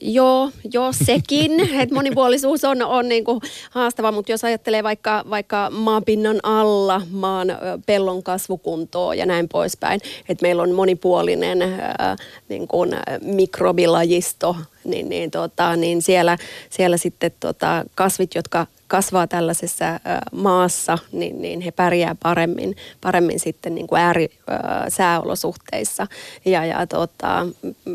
Joo, 0.00 0.50
joo 0.72 0.92
sekin, 0.92 1.60
että 1.80 1.94
monipuolisuus 1.94 2.64
on, 2.64 2.82
on 2.82 3.08
niin 3.08 3.24
kuin 3.24 3.40
haastava, 3.70 4.12
mutta 4.12 4.32
jos 4.32 4.44
ajattelee 4.44 4.82
vaikka, 4.82 5.24
vaikka 5.30 5.70
maapinnan 5.70 6.40
alla 6.42 7.02
maan 7.10 7.48
pellon 7.86 8.22
kasvukuntoa 8.22 9.14
ja 9.14 9.26
näin 9.26 9.48
poispäin, 9.48 10.00
että 10.28 10.42
meillä 10.42 10.62
on 10.62 10.72
monipuolinen 10.72 11.62
ää, 11.62 12.16
niin 12.48 12.68
kuin 12.68 12.96
mikrobilajisto 13.22 14.56
niin, 14.86 15.08
niin, 15.08 15.30
tota, 15.30 15.76
niin 15.76 16.02
siellä, 16.02 16.38
siellä 16.70 16.96
sitten 16.96 17.32
tota, 17.40 17.84
kasvit, 17.94 18.34
jotka 18.34 18.66
kasvaa 18.88 19.26
tällaisessa 19.26 19.84
maassa, 20.32 20.98
niin, 21.12 21.42
niin 21.42 21.60
he 21.60 21.70
pärjää 21.70 22.16
paremmin, 22.22 22.76
paremmin 23.00 23.40
sitten 23.40 23.74
niin 23.74 23.86
kuin 23.86 24.00
äärisääolosuhteissa. 24.00 26.06
Ja, 26.44 26.64
ja 26.64 26.86
tota, 26.86 27.46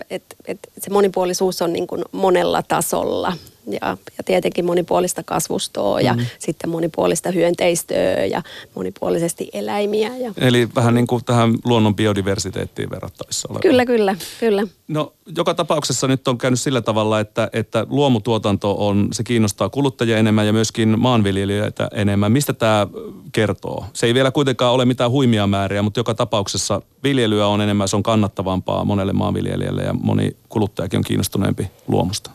et, 0.10 0.24
et 0.48 0.60
se 0.79 0.89
monipuolisuus 0.89 1.62
on 1.62 1.74
niin 1.74 1.88
kuin 1.88 2.03
monella 2.12 2.63
tasolla 2.63 3.33
ja, 3.68 3.98
ja 4.18 4.24
tietenkin 4.25 4.65
monipuolista 4.65 5.24
kasvustoa 5.24 6.01
ja 6.01 6.13
mm. 6.13 6.25
sitten 6.39 6.70
monipuolista 6.70 7.32
hyönteistöä 7.32 8.25
ja 8.25 8.41
monipuolisesti 8.75 9.50
eläimiä. 9.53 10.18
Ja... 10.18 10.34
Eli 10.38 10.70
vähän 10.75 10.94
niin 10.94 11.08
kuin 11.08 11.25
tähän 11.25 11.56
luonnon 11.65 11.96
biodiversiteettiin 11.96 12.89
verrattavissa 12.89 13.48
oleva. 13.51 13.60
Kyllä, 13.60 13.86
kyllä, 13.86 14.15
kyllä. 14.39 14.68
No 14.88 15.13
joka 15.38 15.53
tapauksessa 15.53 16.08
nyt 16.08 16.27
on 16.27 16.38
käynyt 16.38 16.60
sillä 16.60 16.82
tavalla, 16.82 17.20
että, 17.20 17.50
että 17.53 17.88
luomutuotanto 17.89 18.88
on, 18.88 19.08
se 19.12 19.24
kiinnostaa 19.24 19.70
kuluttajia 19.70 20.18
enemmän 20.18 20.48
ja 20.48 20.53
myöskin 20.53 21.00
maanviljelijöitä 21.00 21.88
enemmän. 21.94 22.32
Mistä 22.32 22.53
tämä 22.53 22.88
kertoo? 23.32 23.86
Se 23.94 24.06
ei 24.06 24.13
vielä 24.13 24.32
kuitenkaan 24.32 24.74
ole 24.74 24.86
mitään 24.86 25.12
huimia 25.12 25.48
määriä, 25.48 25.82
mutta 25.82 26.00
joka 26.00 26.13
tapauksessa 26.13 26.82
viljelyä 27.03 27.48
on 27.48 27.62
enemmän, 27.62 27.88
se 27.88 27.96
on 27.96 28.03
kannattavampaa 28.03 28.86
monelle 28.86 29.13
maanviljelijälle 29.13 29.82
ja 29.82 29.94
moni 29.94 30.36
kuluttajakin 30.50 30.98
on 30.98 31.03
kiinnostuneempi 31.03 31.68
luomusta. 31.88 32.32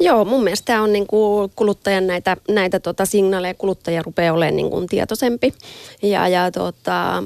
Joo, 0.00 0.24
mun 0.24 0.44
mielestä 0.44 0.64
tämä 0.64 0.82
on 0.82 0.92
niin 0.92 1.06
kuin 1.06 1.52
kuluttajan 1.56 2.06
näitä, 2.06 2.36
näitä 2.48 2.80
tota 2.80 3.06
signaaleja, 3.06 3.54
kuluttaja 3.54 4.02
rupeaa 4.02 4.34
olemaan 4.34 4.56
niin 4.56 4.70
kuin 4.70 4.86
tietoisempi 4.86 5.54
ja, 6.02 6.28
ja 6.28 6.50
tota, 6.50 7.22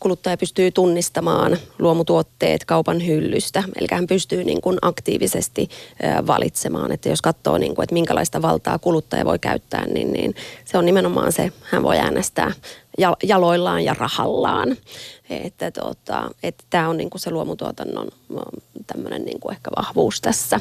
kuluttaja 0.00 0.36
pystyy 0.36 0.70
tunnistamaan 0.70 1.56
luomutuotteet 1.78 2.64
kaupan 2.64 3.06
hyllystä, 3.06 3.62
eli 3.76 3.88
hän 3.90 4.06
pystyy 4.06 4.44
niin 4.44 4.60
kuin 4.60 4.78
aktiivisesti 4.82 5.68
valitsemaan, 6.26 6.92
että 6.92 7.08
jos 7.08 7.22
katsoo, 7.22 7.58
niin 7.58 7.74
kuin, 7.74 7.84
että 7.84 7.94
minkälaista 7.94 8.42
valtaa 8.42 8.78
kuluttaja 8.78 9.24
voi 9.24 9.38
käyttää, 9.38 9.86
niin, 9.86 10.12
niin 10.12 10.34
se 10.64 10.78
on 10.78 10.86
nimenomaan 10.86 11.32
se, 11.32 11.52
hän 11.62 11.82
voi 11.82 11.98
äänestää 11.98 12.52
jaloillaan 13.22 13.84
ja 13.84 13.94
rahallaan. 13.94 14.76
Että 15.30 15.70
tota, 15.70 16.30
että 16.42 16.64
tämä 16.70 16.88
on 16.88 16.96
niin 16.96 17.10
kuin 17.10 17.20
se 17.20 17.30
luomutuotannon 17.30 18.08
tämmöinen 18.86 19.24
niin 19.24 19.40
kuin 19.40 19.52
ehkä 19.52 19.70
vahvuus 19.76 20.20
tässä. 20.20 20.60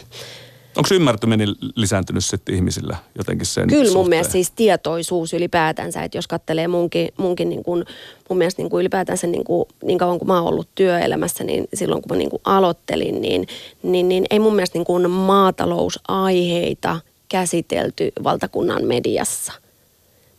Onko 0.78 0.90
ymmärtyminen 0.94 1.50
lisääntynyt 1.76 2.26
sitten 2.26 2.56
ihmisillä 2.56 2.98
jotenkin 3.18 3.46
sen 3.46 3.68
Kyllä 3.68 3.84
mun 3.84 3.92
suhteen? 3.92 4.10
mielestä 4.10 4.32
siis 4.32 4.52
tietoisuus 4.52 5.34
ylipäätänsä, 5.34 6.04
että 6.04 6.18
jos 6.18 6.28
katselee 6.28 6.68
munkin, 6.68 7.10
munkin 7.18 7.50
niin 7.50 7.64
kuin, 7.64 7.86
mun 8.30 8.38
mielestä 8.38 8.62
niin 8.62 8.70
kuin 8.70 8.82
ylipäätänsä 8.82 9.28
niin, 9.28 9.44
kuin, 9.44 9.66
niin 9.84 9.98
kauan 9.98 10.20
kuin 10.20 10.28
mä 10.28 10.42
oon 10.42 10.48
ollut 10.48 10.68
työelämässä, 10.76 11.44
niin 11.44 11.68
silloin 11.74 12.02
kun 12.02 12.12
mä 12.12 12.18
niin 12.18 12.30
kuin 12.30 12.42
aloittelin, 12.46 13.22
niin, 13.22 13.48
niin, 13.84 14.10
niin 14.10 14.26
ei 14.30 14.40
mun 14.40 14.56
mielestä 14.56 14.78
niin 14.78 14.86
kuin 14.86 15.10
maatalousaiheita 15.10 17.00
käsitelty 17.30 18.12
valtakunnan 18.24 18.86
mediassa. 18.86 19.54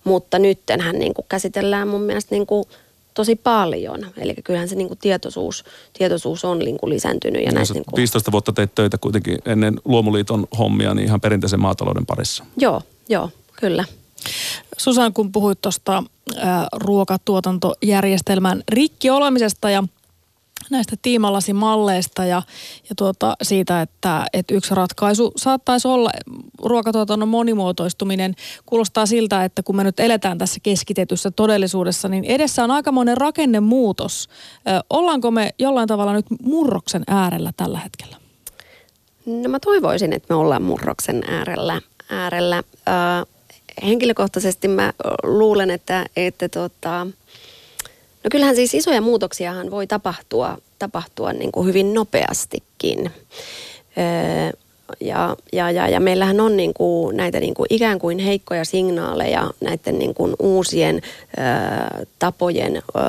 Mutta 0.05 0.39
nyttenhän 0.39 0.99
niin 0.99 1.15
kuin 1.15 1.27
käsitellään 1.29 1.89
mun 1.89 2.03
mielestä 2.03 2.35
niin 2.35 2.47
kuin 2.47 2.65
tosi 3.14 3.37
paljon. 3.37 4.07
Eli 4.16 4.35
kyllähän 4.45 4.69
se 4.69 4.75
niin 4.75 4.88
kuin 4.88 4.99
tietoisuus, 4.99 5.64
tietoisuus 5.92 6.45
on 6.45 6.59
niin 6.59 6.78
kuin 6.78 6.90
lisääntynyt. 6.90 7.45
Ja 7.45 7.52
näistä, 7.52 7.75
niin 7.75 7.85
kuin... 7.85 7.97
15 7.97 8.33
vuotta 8.33 8.52
teit 8.52 8.75
töitä 8.75 8.99
kuitenkin 8.99 9.38
ennen 9.45 9.81
Luomuliiton 9.85 10.47
hommia 10.59 10.95
niin 10.95 11.07
ihan 11.07 11.21
perinteisen 11.21 11.61
maatalouden 11.61 12.07
parissa. 12.07 12.45
Joo, 12.57 12.83
joo, 13.09 13.31
kyllä. 13.61 13.85
Susan, 14.78 15.12
kun 15.12 15.33
puhuit 15.33 15.61
tuosta 15.61 16.04
ruokatuotantojärjestelmän 16.73 18.62
rikki 18.69 19.11
olemisesta 19.11 19.71
ja 19.71 19.85
näistä 20.71 20.97
tiimalasimalleista 21.02 22.25
ja, 22.25 22.42
ja 22.88 22.95
tuota, 22.97 23.37
siitä, 23.42 23.83
että, 23.83 24.26
että 24.33 24.54
yksi 24.54 24.75
ratkaisu 24.75 25.33
saattaisi 25.37 25.88
olla 25.88 26.11
ruokatuotannon 26.62 27.28
monimuotoistuminen. 27.28 28.35
Kuulostaa 28.66 29.07
siltä, 29.07 29.45
että 29.45 29.62
kun 29.62 29.76
me 29.76 29.85
nyt 29.85 30.00
eletään 30.00 30.38
tässä 30.38 30.61
keskitetyssä 30.62 31.31
todellisuudessa, 31.31 32.09
niin 32.09 32.25
edessä 32.25 32.64
on 32.64 32.71
aikamoinen 32.71 33.16
rakennemuutos. 33.16 34.28
Ö, 34.69 34.85
ollaanko 34.90 35.31
me 35.31 35.54
jollain 35.59 35.88
tavalla 35.88 36.12
nyt 36.12 36.26
murroksen 36.42 37.02
äärellä 37.07 37.52
tällä 37.57 37.78
hetkellä? 37.78 38.16
No 39.26 39.49
mä 39.49 39.61
toivoisin, 39.61 40.12
että 40.12 40.35
me 40.35 40.40
ollaan 40.40 40.62
murroksen 40.62 41.23
äärellä. 41.28 41.81
äärellä. 42.11 42.57
Ö, 42.59 43.26
henkilökohtaisesti 43.83 44.69
mä 44.69 44.92
luulen, 45.23 45.71
että, 45.71 46.07
että 46.16 46.49
tota, 46.49 47.07
No 48.25 48.29
kyllähän 48.31 48.57
siis 48.57 48.75
isoja 48.75 49.00
muutoksiahan 49.00 49.71
voi 49.71 49.87
tapahtua, 49.87 50.59
tapahtua 50.79 51.33
niin 51.33 51.52
kuin 51.52 51.67
hyvin 51.67 51.95
nopeastikin. 51.95 53.11
Öö, 53.99 54.62
ja, 55.00 55.37
ja, 55.52 55.71
ja, 55.71 55.88
ja 55.88 56.00
meillähän 56.00 56.41
on 56.41 56.57
niin 56.57 56.75
kuin 56.75 57.17
näitä 57.17 57.41
niin 57.41 57.55
kuin 57.55 57.67
ikään 57.71 57.99
kuin 57.99 58.19
heikkoja 58.19 58.64
signaaleja 58.64 59.50
näiden 59.61 59.99
niin 59.99 60.14
kuin 60.14 60.35
uusien 60.38 60.97
ö, 60.97 62.07
tapojen, 62.19 62.76
ö, 62.76 63.00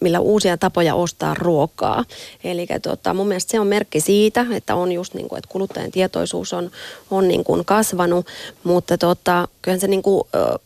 millä 0.00 0.20
uusia 0.20 0.56
tapoja 0.56 0.94
ostaa 0.94 1.34
ruokaa. 1.34 2.04
Eli 2.44 2.66
tota, 2.82 3.14
mun 3.14 3.28
mielestä 3.28 3.50
se 3.50 3.60
on 3.60 3.66
merkki 3.66 4.00
siitä, 4.00 4.46
että 4.52 4.74
on 4.74 4.92
just 4.92 5.14
niin 5.14 5.28
kuin, 5.28 5.38
että 5.38 5.52
kuluttajan 5.52 5.90
tietoisuus 5.90 6.52
on, 6.52 6.70
on 7.10 7.28
niin 7.28 7.44
kuin 7.44 7.64
kasvanut, 7.64 8.26
mutta 8.64 8.98
tota, 8.98 9.48
kyllähän 9.62 9.80
se 9.80 9.88
niin 9.88 10.02
kuin, 10.02 10.22
ö, 10.34 10.58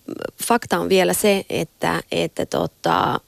fakta 0.45 0.79
on 0.79 0.89
vielä 0.89 1.13
se, 1.13 1.45
että, 1.51 2.03
että 2.13 2.47
tota, 2.47 3.21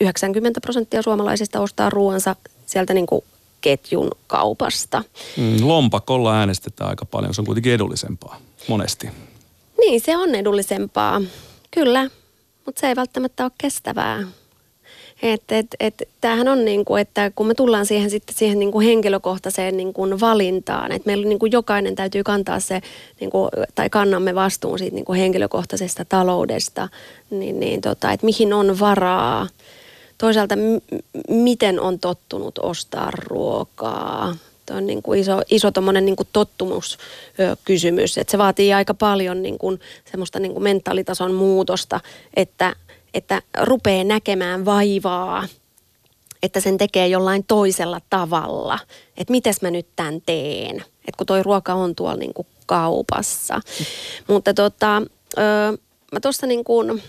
90 0.00 0.60
prosenttia 0.60 1.02
suomalaisista 1.02 1.60
ostaa 1.60 1.90
ruoansa 1.90 2.36
sieltä 2.66 2.94
niin 2.94 3.06
kuin 3.06 3.24
ketjun 3.60 4.10
kaupasta. 4.26 5.04
Mm, 5.36 5.68
lompakolla 5.68 6.38
äänestetään 6.38 6.90
aika 6.90 7.04
paljon, 7.04 7.34
se 7.34 7.40
on 7.40 7.44
kuitenkin 7.44 7.72
edullisempaa 7.72 8.40
monesti. 8.68 9.08
Niin, 9.80 10.00
se 10.00 10.16
on 10.16 10.34
edullisempaa, 10.34 11.20
kyllä, 11.70 12.10
mutta 12.66 12.80
se 12.80 12.88
ei 12.88 12.96
välttämättä 12.96 13.44
ole 13.44 13.52
kestävää. 13.58 14.22
Et, 15.22 15.42
et, 15.50 15.66
et, 15.80 16.08
tämähän 16.20 16.48
on 16.48 16.64
niin 16.64 16.84
kuin, 16.84 17.00
että 17.00 17.30
kun 17.36 17.46
me 17.46 17.54
tullaan 17.54 17.86
siihen 17.86 18.10
sitten 18.10 18.36
siihen 18.36 18.58
niin 18.58 18.72
kuin 18.72 18.86
henkilökohtaiseen 18.86 19.76
niin 19.76 19.92
kuin 19.92 20.20
valintaan, 20.20 20.92
että 20.92 21.06
meillä 21.06 21.26
niin 21.26 21.38
kuin 21.38 21.52
jokainen 21.52 21.94
täytyy 21.94 22.22
kantaa 22.22 22.60
se, 22.60 22.80
niin 23.20 23.30
kuin, 23.30 23.50
tai 23.74 23.90
kannamme 23.90 24.34
vastuun 24.34 24.78
siitä 24.78 24.94
niin 24.94 25.04
kuin 25.04 25.18
henkilökohtaisesta 25.18 26.04
taloudesta, 26.04 26.88
niin, 27.30 27.60
niin 27.60 27.80
tota, 27.80 28.12
että 28.12 28.26
mihin 28.26 28.52
on 28.52 28.80
varaa. 28.80 29.46
Toisaalta 30.18 30.56
m- 30.56 30.98
miten 31.28 31.80
on 31.80 31.98
tottunut 31.98 32.58
ostaa 32.58 33.10
ruokaa. 33.10 34.36
Tuo 34.66 34.76
on 34.76 34.86
niin 34.86 35.02
kuin 35.02 35.20
iso, 35.20 35.42
iso 35.50 35.68
niin 36.00 36.16
kuin 36.16 36.28
tottumuskysymys, 36.32 38.18
että 38.18 38.30
se 38.30 38.38
vaatii 38.38 38.72
aika 38.72 38.94
paljon 38.94 39.42
niin 39.42 39.58
kuin 39.58 39.80
semmoista 40.10 40.38
niin 40.38 40.52
kuin 40.52 40.62
mentaalitason 40.62 41.34
muutosta, 41.34 42.00
että– 42.36 42.76
että 43.14 43.42
rupeaa 43.60 44.04
näkemään 44.04 44.64
vaivaa, 44.64 45.44
että 46.42 46.60
sen 46.60 46.78
tekee 46.78 47.08
jollain 47.08 47.44
toisella 47.44 48.00
tavalla. 48.10 48.78
Että 49.16 49.30
mites 49.30 49.62
mä 49.62 49.70
nyt 49.70 49.86
tämän 49.96 50.22
teen, 50.26 50.76
että 50.76 51.16
kun 51.18 51.26
toi 51.26 51.42
ruoka 51.42 51.74
on 51.74 51.94
tuolla 51.94 52.16
niin 52.16 52.34
kuin 52.34 52.46
kaupassa. 52.66 53.60
Mutta 54.28 54.54
tota, 54.54 55.02
ö, 55.38 55.42
mä 56.12 56.20
tuossa 56.20 56.46
niin 56.46 56.64
kuin, 56.64 57.02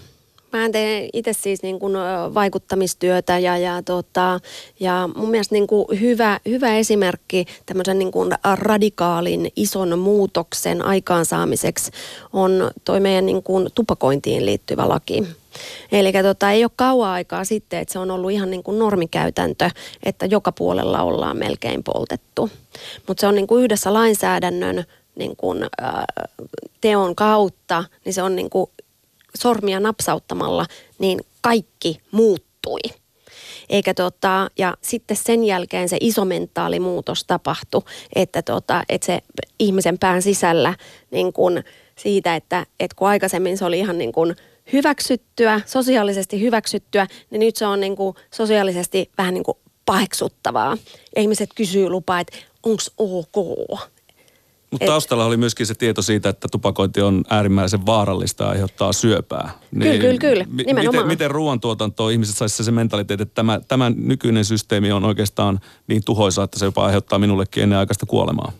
mä 0.54 0.70
teen 0.70 1.10
itse 1.14 1.34
siis 1.34 1.64
niin 1.64 1.80
kuin 1.80 1.94
vaikuttamistyötä 2.34 3.40
ja, 3.40 3.58
ja, 3.58 3.84
tota, 3.84 4.40
ja 4.80 5.10
mun 5.16 5.30
mielestä 5.30 5.56
niin 5.56 5.68
kuin 5.68 6.00
hyvä, 6.00 6.40
hyvä 6.50 6.76
esimerkki 6.78 7.46
tämmöisen 7.66 8.00
niin 8.00 8.12
kuin 8.12 8.32
radikaalin 8.56 9.52
ison 9.56 10.00
muutoksen 10.00 10.86
aikaansaamiseksi 10.86 11.92
on 12.34 12.72
toi 12.86 13.00
meidän 13.00 13.26
niin 13.26 13.44
kuin 13.44 13.70
tupakointiin 13.76 14.46
liittyvä 14.46 14.90
laki. 14.90 15.39
Eli 15.92 16.14
tota, 16.24 16.52
ei 16.52 16.64
ole 16.64 16.72
kauan 16.76 17.10
aikaa 17.10 17.44
sitten, 17.44 17.80
että 17.80 17.92
se 17.94 18.00
on 18.00 18.12
ollut 18.12 18.32
ihan 18.32 18.52
niin 18.52 18.64
kuin 18.64 18.80
normikäytäntö, 18.80 19.70
että 20.04 20.26
joka 20.26 20.52
puolella 20.52 21.02
ollaan 21.02 21.38
melkein 21.38 21.84
poltettu. 21.84 22.50
Mutta 23.08 23.22
se 23.22 23.28
on 23.28 23.36
niin 23.36 23.48
kuin 23.48 23.64
yhdessä 23.64 23.94
lainsäädännön 23.94 24.84
niin 25.16 25.36
kuin, 25.36 25.64
äh, 25.64 26.04
teon 26.82 27.16
kautta, 27.16 27.84
niin 28.06 28.14
se 28.14 28.24
on 28.24 28.36
niin 28.36 28.50
kuin 28.50 28.72
sormia 29.38 29.80
napsauttamalla, 29.80 30.66
niin 31.00 31.20
kaikki 31.42 32.00
muuttui. 32.12 32.80
Eikä 33.70 33.94
tota, 33.94 34.50
ja 34.58 34.78
sitten 34.82 35.18
sen 35.18 35.44
jälkeen 35.44 35.90
se 35.90 35.98
iso 36.02 36.26
mentaalimuutos 36.26 37.24
tapahtui, 37.24 37.82
että, 38.16 38.42
tota, 38.42 38.84
että 38.90 39.06
se 39.06 39.22
ihmisen 39.60 40.00
pään 40.00 40.22
sisällä 40.22 40.74
niin 41.12 41.34
kun 41.34 41.64
siitä, 41.96 42.36
että, 42.36 42.66
että 42.80 42.96
kun 42.96 43.08
aikaisemmin 43.08 43.58
se 43.58 43.66
oli 43.66 43.80
ihan 43.80 43.98
niin 43.98 44.12
kuin 44.12 44.36
hyväksyttyä, 44.74 45.62
sosiaalisesti 45.66 46.42
hyväksyttyä, 46.42 47.08
niin 47.32 47.40
nyt 47.40 47.56
se 47.56 47.66
on 47.66 47.80
niin 47.80 47.96
kuin 47.96 48.16
sosiaalisesti 48.34 49.12
vähän 49.18 49.34
niin 49.34 49.44
kuin 49.44 49.58
paheksuttavaa. 49.86 50.78
Ja 51.16 51.22
ihmiset 51.22 51.50
kysyy 51.56 51.90
lupaa, 51.90 52.20
että 52.20 52.38
onko 52.64 52.84
ok. 52.98 53.80
Mutta 54.72 54.86
taustalla 54.86 55.26
oli 55.26 55.38
myöskin 55.38 55.66
se 55.66 55.76
tieto 55.76 56.02
siitä, 56.02 56.30
että 56.30 56.48
tupakointi 56.52 57.02
on 57.02 57.24
äärimmäisen 57.30 57.86
vaarallista 57.86 58.44
ja 58.44 58.50
aiheuttaa 58.50 58.94
syöpää. 58.94 59.52
Niin 59.72 60.02
kyllä, 60.02 60.18
kyllä, 60.18 60.20
kyllä. 60.20 60.46
Nimenomaan. 60.66 60.96
Miten, 60.96 61.08
miten 61.08 61.32
ruoantuotantoa 61.32 62.10
ihmiset 62.10 62.38
saisi 62.38 62.64
se 62.64 62.72
mentaliteetti, 62.72 63.22
että 63.22 63.36
tämä, 63.36 63.60
tämä 63.68 63.92
nykyinen 63.96 64.46
systeemi 64.46 64.92
on 64.92 65.06
oikeastaan 65.06 65.60
niin 65.88 66.04
tuhoisa, 66.06 66.44
että 66.44 66.60
se 66.60 66.66
jopa 66.66 66.86
aiheuttaa 66.86 67.20
minullekin 67.20 67.64
ennenaikaista 67.64 68.06
kuolemaa? 68.06 68.52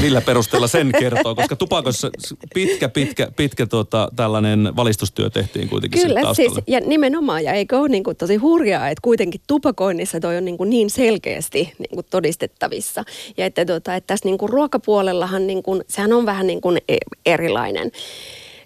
Millä 0.00 0.20
perusteella 0.20 0.66
sen 0.66 0.92
kertoo, 0.98 1.34
koska 1.34 1.56
tupakossa 1.56 2.10
pitkä, 2.54 2.88
pitkä, 2.88 3.30
pitkä 3.36 3.66
tuota, 3.66 4.08
tällainen 4.16 4.72
valistustyö 4.76 5.30
tehtiin 5.30 5.68
kuitenkin 5.68 6.02
Kyllä, 6.02 6.34
siis, 6.34 6.52
ja 6.66 6.80
nimenomaan, 6.80 7.44
ja 7.44 7.52
eikö 7.52 7.78
ole 7.78 7.88
niin 7.88 8.04
kuin 8.04 8.16
tosi 8.16 8.36
hurjaa, 8.36 8.88
että 8.88 9.02
kuitenkin 9.02 9.40
tupakoinnissa 9.46 10.20
toi 10.20 10.36
on 10.36 10.44
niin, 10.44 10.58
kuin 10.58 10.70
niin 10.70 10.90
selkeästi 10.90 11.72
niin 11.78 11.94
kuin 11.94 12.06
todistettavissa. 12.10 13.04
Ja 13.36 13.46
että, 13.46 13.64
tuota, 13.64 13.94
että 13.94 14.06
tässä 14.06 14.28
niin 14.28 14.38
kuin 14.38 14.50
ruokapuolellahan, 14.50 15.46
niin 15.46 15.62
kuin, 15.62 15.82
sehän 15.88 16.12
on 16.12 16.26
vähän 16.26 16.46
niin 16.46 16.60
kuin 16.60 16.78
e- 16.88 16.96
erilainen. 17.26 17.90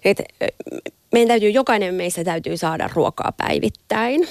Et, 0.05 0.21
meidän 1.11 1.27
täytyy, 1.27 1.49
jokainen 1.49 1.95
meistä 1.95 2.23
täytyy 2.23 2.57
saada 2.57 2.89
ruokaa 2.93 3.31
päivittäin 3.37 4.27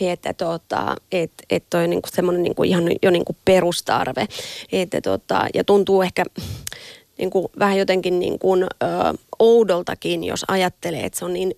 että 0.00 0.32
tota, 0.32 0.96
et, 1.12 1.32
et 1.50 1.64
toi 1.70 1.88
niinku 1.88 2.08
semmoinen 2.12 2.42
niinku 2.42 2.62
ihan 2.62 2.84
jo 3.02 3.10
niinku 3.10 3.36
perustarve. 3.44 4.26
Että 4.72 5.00
tota, 5.00 5.46
ja 5.54 5.64
tuntuu 5.64 6.02
ehkä 6.02 6.24
niinku 7.18 7.50
vähän 7.58 7.78
jotenkin 7.78 8.18
niinku, 8.18 8.54
ö, 8.54 8.66
oudoltakin, 9.38 10.24
jos 10.24 10.44
ajattelee, 10.48 11.04
että 11.04 11.18
se 11.18 11.24
on 11.24 11.32
niin 11.32 11.54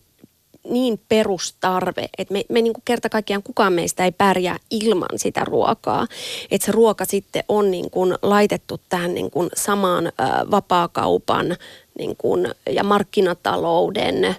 niin 0.70 1.00
perustarve, 1.08 2.08
että 2.18 2.32
me, 2.32 2.44
me 2.48 2.62
niin 2.62 2.72
kuin 2.72 2.82
kerta 2.84 3.08
kaikkiaan 3.08 3.42
kukaan 3.42 3.72
meistä 3.72 4.04
ei 4.04 4.12
pärjää 4.12 4.56
ilman 4.70 5.08
sitä 5.16 5.44
ruokaa. 5.44 6.06
Että 6.50 6.66
se 6.66 6.72
ruoka 6.72 7.04
sitten 7.04 7.44
on 7.48 7.70
niin 7.70 7.90
kuin 7.90 8.14
laitettu 8.22 8.80
tähän 8.88 9.14
niin 9.14 9.30
kuin 9.30 9.48
samaan 9.56 10.06
ö, 10.06 10.10
vapaakaupan 10.50 11.56
niin 11.98 12.16
kuin, 12.16 12.48
ja 12.70 12.84
markkinatalouden 12.84 14.24
ö, 14.24 14.34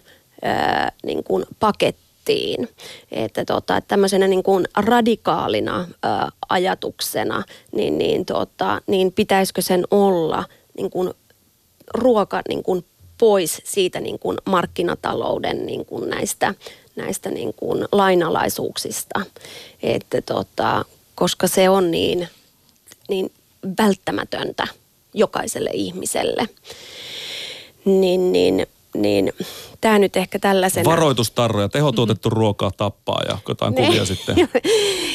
niin 1.03 1.23
kuin 1.23 1.45
pakettiin 1.59 2.06
tehtiin. 2.27 2.69
Että, 3.11 3.45
tota, 3.45 3.77
että 3.77 3.87
tämmöisenä 3.87 4.27
niin 4.27 4.43
kuin 4.43 4.65
radikaalina 4.75 5.79
ä, 5.79 6.27
ajatuksena, 6.49 7.43
niin, 7.71 7.97
niin, 7.97 8.25
tota, 8.25 8.81
niin 8.87 9.11
pitäisikö 9.11 9.61
sen 9.61 9.83
olla 9.91 10.43
niin 10.77 10.89
kuin 10.89 11.13
ruoka 11.93 12.41
niin 12.47 12.63
kuin 12.63 12.85
pois 13.17 13.61
siitä 13.63 13.99
niin 13.99 14.19
kuin 14.19 14.37
markkinatalouden 14.45 15.65
niin 15.65 15.85
kuin 15.85 16.09
näistä, 16.09 16.53
näistä 16.95 17.29
niin 17.29 17.53
kuin 17.53 17.85
lainalaisuuksista. 17.91 19.21
Että, 19.83 20.21
tota, 20.21 20.85
koska 21.15 21.47
se 21.47 21.69
on 21.69 21.91
niin, 21.91 22.27
niin 23.09 23.31
välttämätöntä 23.77 24.67
jokaiselle 25.13 25.69
ihmiselle. 25.73 26.49
Niin, 27.85 28.31
niin, 28.31 28.67
niin 28.93 29.33
tämä 29.81 29.99
nyt 29.99 30.17
ehkä 30.17 30.39
tällaisena... 30.39 30.89
Varoitustarroja, 30.89 31.69
tehotuotettu 31.69 32.29
ruokaa 32.29 32.71
tappaa 32.71 33.21
ja 33.29 33.37
jotain 33.47 33.73
ne. 33.73 33.85
kuvia 33.85 34.05
sitten. 34.05 34.35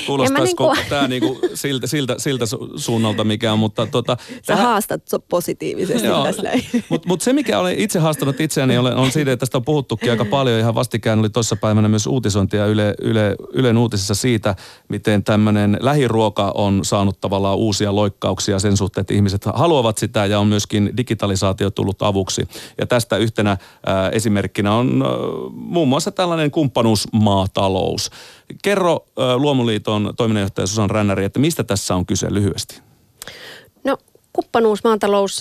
Kuulostaisiko 0.07 0.73
niinku... 0.73 0.89
tämä 0.89 1.09
niinku 1.09 1.39
siltä, 1.55 1.87
siltä, 1.87 2.15
siltä 2.19 2.45
suunnalta 2.77 3.25
mikään, 3.25 3.59
mutta 3.59 3.87
tota... 3.87 4.17
Sä 4.29 4.41
tähän... 4.47 4.67
haastat 4.67 5.03
positiivisesti 5.29 6.07
Joo, 6.07 6.25
tässä 6.25 6.43
Mutta 6.89 7.09
mut 7.09 7.21
se, 7.21 7.33
mikä 7.33 7.59
olen 7.59 7.79
itse 7.79 7.99
haastanut 7.99 8.41
itseäni, 8.41 8.79
on, 8.79 8.87
on 8.87 9.11
siitä, 9.11 9.33
että 9.33 9.41
tästä 9.41 9.59
on 9.59 9.65
puhuttukin 9.65 10.11
aika 10.11 10.25
paljon. 10.25 10.61
Ihan 10.61 10.75
vastikään 10.75 11.19
oli 11.19 11.31
tuossa 11.31 11.57
päivänä 11.57 11.89
myös 11.89 12.07
uutisointia 12.07 12.67
Yle, 12.67 12.95
Yle, 13.01 13.37
Ylen 13.53 13.79
uutisissa 13.79 14.15
siitä, 14.15 14.57
miten 14.89 15.25
tämmöinen 15.25 15.77
lähiruoka 15.81 16.53
on 16.55 16.85
saanut 16.85 17.21
tavallaan 17.21 17.57
uusia 17.57 17.95
loikkauksia 17.95 18.59
sen 18.59 18.77
suhteen, 18.77 19.01
että 19.01 19.15
ihmiset 19.15 19.45
haluavat 19.55 19.99
sitä 19.99 20.27
ja 20.27 20.39
on 20.39 20.47
myöskin 20.47 20.91
digitalisaatio 20.97 21.71
tullut 21.71 22.03
avuksi. 22.03 22.49
Ja 22.79 22.87
tästä 22.87 23.17
yhtenä 23.17 23.51
äh, 23.51 23.59
esimerkkinä 24.13 24.52
esimerkkinä 24.53 24.75
on 24.75 25.05
muun 25.55 25.89
muassa 25.89 26.11
tällainen 26.11 26.51
kumppanuusmaatalous. 26.51 28.11
Kerro 28.63 29.05
Luomuliiton 29.37 30.15
toiminnanjohtaja 30.17 30.67
Susan 30.67 30.91
Rännäri, 30.91 31.25
että 31.25 31.39
mistä 31.41 31.65
tässä 31.65 31.95
on 31.95 32.07
kyse 32.07 32.27
lyhyesti? 32.31 32.81
No 33.85 33.97
kumppanuusmaatalous 34.33 35.41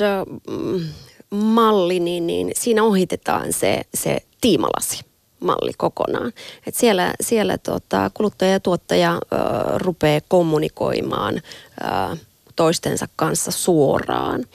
malli, 1.31 1.99
niin, 1.99 2.27
niin 2.27 2.51
siinä 2.55 2.83
ohitetaan 2.83 3.53
se, 3.53 3.81
se 3.93 4.21
tiimalasi 4.41 5.05
malli 5.39 5.71
kokonaan. 5.77 6.33
Et 6.67 6.75
siellä 6.75 7.13
siellä 7.21 7.57
tota, 7.57 8.11
kuluttaja 8.13 8.51
ja 8.51 8.59
tuottaja 8.59 9.13
ö, 9.13 9.37
rupeaa 9.77 10.21
kommunikoimaan 10.27 11.35
ö, 11.35 12.17
toistensa 12.55 13.07
kanssa 13.15 13.51
suoraan. 13.51 14.45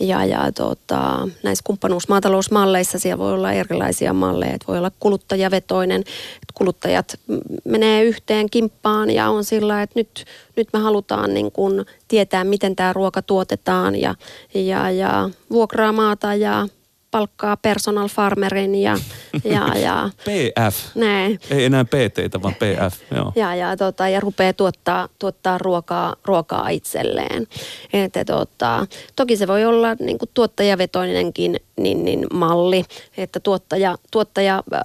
Ja, 0.00 0.24
ja 0.24 0.52
tota, 0.52 1.28
näissä 1.42 1.62
kumppanuusmaatalousmalleissa 1.66 2.98
siellä 2.98 3.18
voi 3.18 3.32
olla 3.32 3.52
erilaisia 3.52 4.12
malleja. 4.12 4.54
Että 4.54 4.66
voi 4.68 4.78
olla 4.78 4.90
kuluttajavetoinen, 5.00 6.00
että 6.00 6.52
kuluttajat 6.54 7.20
menee 7.64 8.04
yhteen 8.04 8.50
kimppaan 8.50 9.10
ja 9.10 9.30
on 9.30 9.44
sillä, 9.44 9.82
että 9.82 9.98
nyt, 9.98 10.24
nyt 10.56 10.68
me 10.72 10.78
halutaan 10.78 11.34
niin 11.34 11.52
kun 11.52 11.86
tietää, 12.08 12.44
miten 12.44 12.76
tämä 12.76 12.92
ruoka 12.92 13.22
tuotetaan 13.22 13.96
ja, 13.96 14.14
ja, 14.54 14.90
ja 14.90 15.30
vuokraa 15.50 15.92
maata 15.92 16.34
ja 16.34 16.68
palkkaa 17.16 17.56
personal 17.56 18.08
farmerin 18.08 18.74
ja... 18.74 18.98
ja, 19.44 19.78
ja 19.78 20.10
PF. 20.26 20.94
Ne. 20.94 21.38
Ei 21.50 21.64
enää 21.64 21.84
PT, 21.84 22.42
vaan 22.42 22.54
PF. 22.54 23.00
Joo. 23.16 23.32
Ja, 23.36 23.54
ja, 23.54 23.76
tota, 23.76 24.08
ja 24.08 24.20
rupeaa 24.20 24.52
tuottaa, 24.52 25.08
tuottaa 25.18 25.58
ruokaa, 25.58 26.16
ruokaa 26.24 26.68
itselleen. 26.68 27.46
Että, 27.92 28.24
tota, 28.24 28.86
toki 29.16 29.36
se 29.36 29.48
voi 29.48 29.64
olla 29.64 29.94
niin 30.00 30.18
kuin 30.18 30.28
tuottajavetoinenkin 30.34 31.56
niin, 31.76 32.04
niin 32.04 32.26
malli, 32.32 32.84
että 33.16 33.40
tuottaja, 33.40 33.96
tuottaja 34.10 34.62
äh, 34.74 34.80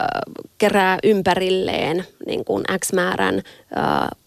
kerää 0.58 0.98
ympärilleen 1.04 2.06
niin 2.26 2.46
kuin 2.46 2.64
X 2.80 2.94
määrän 2.94 3.36
äh, 3.78 4.21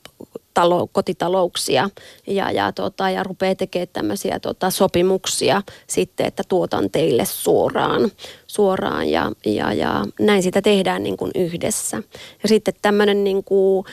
talo, 0.54 0.86
kotitalouksia 0.86 1.90
ja, 2.26 2.50
ja, 2.50 2.72
tota, 2.72 3.10
ja 3.10 3.22
rupeaa 3.22 3.54
tekemään 3.54 3.88
tämmöisiä 3.92 4.40
tota, 4.40 4.70
sopimuksia 4.70 5.62
sitten, 5.86 6.26
että 6.26 6.42
tuotan 6.48 6.90
teille 6.90 7.24
suoraan, 7.24 8.10
suoraan 8.54 9.08
ja, 9.08 9.32
ja, 9.46 9.72
ja 9.72 10.04
näin 10.20 10.42
sitä 10.42 10.62
tehdään 10.62 11.02
niin 11.02 11.16
kuin 11.16 11.30
yhdessä. 11.34 11.96
Ja 12.42 12.48
sitten 12.48 12.74
tämmöinen 12.82 13.24
niin 13.24 13.44
kuin, 13.44 13.86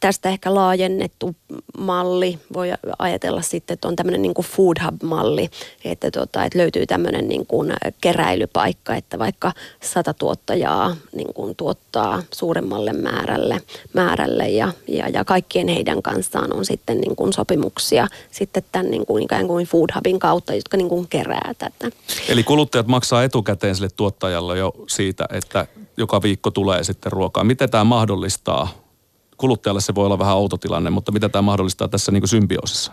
tästä 0.00 0.28
ehkä 0.28 0.54
laajennettu 0.54 1.34
malli, 1.78 2.38
voi 2.52 2.68
ajatella 2.98 3.42
sitten, 3.42 3.74
että 3.74 3.88
on 3.88 3.96
tämmöinen 3.96 4.22
niin 4.22 4.34
kuin 4.34 4.46
food 4.46 4.76
hub-malli, 4.84 5.50
että, 5.84 6.10
tota, 6.10 6.44
että 6.44 6.58
löytyy 6.58 6.86
tämmöinen 6.86 7.28
niin 7.28 7.46
kuin 7.46 7.72
keräilypaikka, 8.00 8.94
että 8.94 9.18
vaikka 9.18 9.52
sata 9.82 10.14
tuottajaa 10.14 10.96
niin 11.16 11.34
kuin 11.34 11.56
tuottaa 11.56 12.22
suuremmalle 12.34 12.92
määrälle, 12.92 13.62
määrälle 13.92 14.48
ja, 14.48 14.72
ja, 14.88 15.08
ja 15.08 15.24
kaikkien 15.24 15.68
heidän 15.68 16.02
kanssaan 16.02 16.52
on 16.52 16.64
sitten 16.64 17.00
niin 17.00 17.16
kuin 17.16 17.32
sopimuksia 17.32 18.08
sitten 18.30 18.64
tämän 18.72 18.90
niin 18.90 19.06
kuin 19.06 19.22
ikään 19.22 19.46
kuin 19.46 19.66
food 19.66 19.90
hubin 19.94 20.18
kautta, 20.18 20.54
jotka 20.54 20.76
niin 20.76 20.88
kuin 20.88 21.08
kerää 21.08 21.52
tätä. 21.58 21.90
Eli 22.28 22.42
kuluttajat 22.42 22.86
maksaa 22.86 23.24
etukäteen 23.24 23.75
sille 23.76 23.90
tuottajalle 23.96 24.58
jo 24.58 24.72
siitä, 24.88 25.24
että 25.30 25.66
joka 25.96 26.22
viikko 26.22 26.50
tulee 26.50 26.84
sitten 26.84 27.12
ruokaa. 27.12 27.44
Miten 27.44 27.70
tämä 27.70 27.84
mahdollistaa 27.84 28.68
kuluttajalle 29.36 29.80
se 29.80 29.94
voi 29.94 30.06
olla 30.06 30.18
vähän 30.18 30.36
outo 30.36 30.56
tilanne, 30.56 30.90
mutta 30.90 31.12
mitä 31.12 31.28
tämä 31.28 31.42
mahdollistaa 31.42 31.88
tässä 31.88 32.12
niin 32.12 32.28
symbioosissa? 32.28 32.92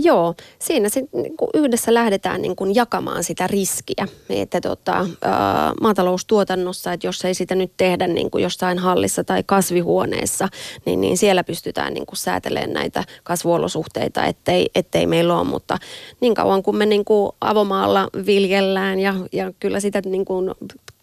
Joo, 0.00 0.34
siinä 0.58 0.88
sit, 0.88 1.12
niin 1.12 1.36
kuin 1.36 1.50
yhdessä 1.54 1.94
lähdetään 1.94 2.42
niin 2.42 2.56
kuin 2.56 2.74
jakamaan 2.74 3.24
sitä 3.24 3.46
riskiä. 3.46 4.08
Että 4.30 4.60
tota, 4.60 5.06
ää, 5.22 5.72
maataloustuotannossa, 5.80 6.92
että 6.92 7.06
jos 7.06 7.24
ei 7.24 7.34
sitä 7.34 7.54
nyt 7.54 7.72
tehdä 7.76 8.06
niin 8.06 8.30
kuin 8.30 8.42
jossain 8.42 8.78
hallissa 8.78 9.24
tai 9.24 9.42
kasvihuoneessa, 9.46 10.48
niin, 10.84 11.00
niin 11.00 11.18
siellä 11.18 11.44
pystytään 11.44 11.94
niin 11.94 12.06
kuin 12.06 12.16
säätelemään 12.16 12.72
näitä 12.72 13.04
kasvuolosuhteita, 13.24 14.24
ettei, 14.24 14.70
ettei 14.74 15.06
meillä 15.06 15.38
ole. 15.38 15.48
Mutta 15.48 15.78
niin 16.20 16.34
kauan 16.34 16.62
kuin 16.62 16.76
me 16.76 16.86
niin 16.86 17.04
kuin 17.04 17.32
avomaalla 17.40 18.08
viljellään 18.26 19.00
ja, 19.00 19.14
ja 19.32 19.52
kyllä 19.60 19.80
sitä 19.80 20.02
niin 20.04 20.24
kuin 20.24 20.50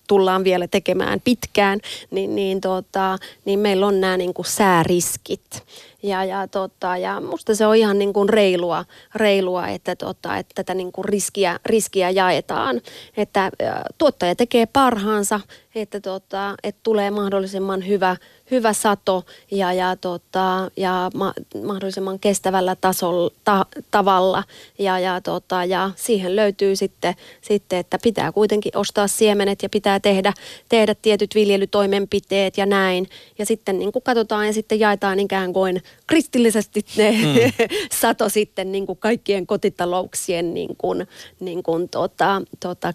tullaan 0.08 0.44
vielä 0.44 0.68
tekemään 0.68 1.22
pitkään, 1.24 1.80
niin, 2.12 2.36
niin, 2.36 2.62
tota, 2.62 3.18
niin 3.46 3.60
meillä 3.60 3.88
on 3.88 4.02
nämä 4.02 4.18
niin 4.18 4.34
kuin 4.34 4.46
sääriskit. 4.46 5.64
Ja, 6.06 6.24
ja, 6.24 6.48
tota, 6.48 6.98
ja 6.98 7.20
musta 7.20 7.56
se 7.56 7.68
on 7.68 7.76
ihan 7.76 8.00
niin 8.00 8.14
kuin 8.14 8.30
reilua, 8.30 8.86
reilua 9.16 9.68
että, 9.68 9.96
tota, 9.96 10.38
että 10.38 10.52
tätä 10.56 10.74
niin 10.74 10.92
kuin 10.92 11.06
riskiä, 11.06 11.60
riskiä 11.66 12.10
jaetaan. 12.10 12.82
Että 13.18 13.52
tuottaja 13.98 14.36
tekee 14.36 14.66
parhaansa, 14.66 15.40
että, 15.76 16.00
tota, 16.00 16.56
että 16.64 16.80
tulee 16.84 17.12
mahdollisimman 17.12 17.88
hyvä, 17.88 18.16
hyvä 18.52 18.74
sato 18.74 19.24
ja, 19.52 19.74
ja, 19.74 19.96
tota, 19.96 20.72
ja 20.78 21.12
ma, 21.16 21.34
mahdollisimman 21.64 22.20
kestävällä 22.20 22.76
tasolla, 22.76 23.32
ta, 23.44 23.66
tavalla. 23.92 24.44
Ja, 24.80 25.00
ja, 25.00 25.22
tota, 25.22 25.66
ja 25.66 25.92
siihen 25.96 26.36
löytyy 26.36 26.76
sitten, 26.76 27.16
sitten, 27.42 27.80
että 27.80 27.98
pitää 28.04 28.32
kuitenkin 28.32 28.78
ostaa 28.78 29.08
siemenet 29.08 29.64
ja 29.64 29.70
pitää 29.70 30.00
tehdä, 30.00 30.34
tehdä 30.70 30.96
tietyt 31.02 31.36
viljelytoimenpiteet 31.36 32.58
ja 32.58 32.66
näin. 32.66 33.08
Ja 33.38 33.46
sitten 33.46 33.80
niin 33.80 33.92
kuin 33.92 34.04
katsotaan 34.04 34.48
ja 34.48 34.54
sitten 34.54 34.80
jaetaan 34.80 35.20
ikään 35.20 35.54
kuin 35.54 35.82
kristillisesti 36.08 36.86
ne 36.98 37.12
mm. 37.12 37.66
sato 38.02 38.30
sitten 38.30 38.72
niin 38.72 38.86
kuin 38.86 38.98
kaikkien 38.98 39.48
kotitalouksien 39.48 40.54
niin 40.54 40.76
kuin, 40.78 41.08
niin 41.40 41.64
kuin, 41.64 41.90
tota, 41.90 42.42
tota, 42.60 42.94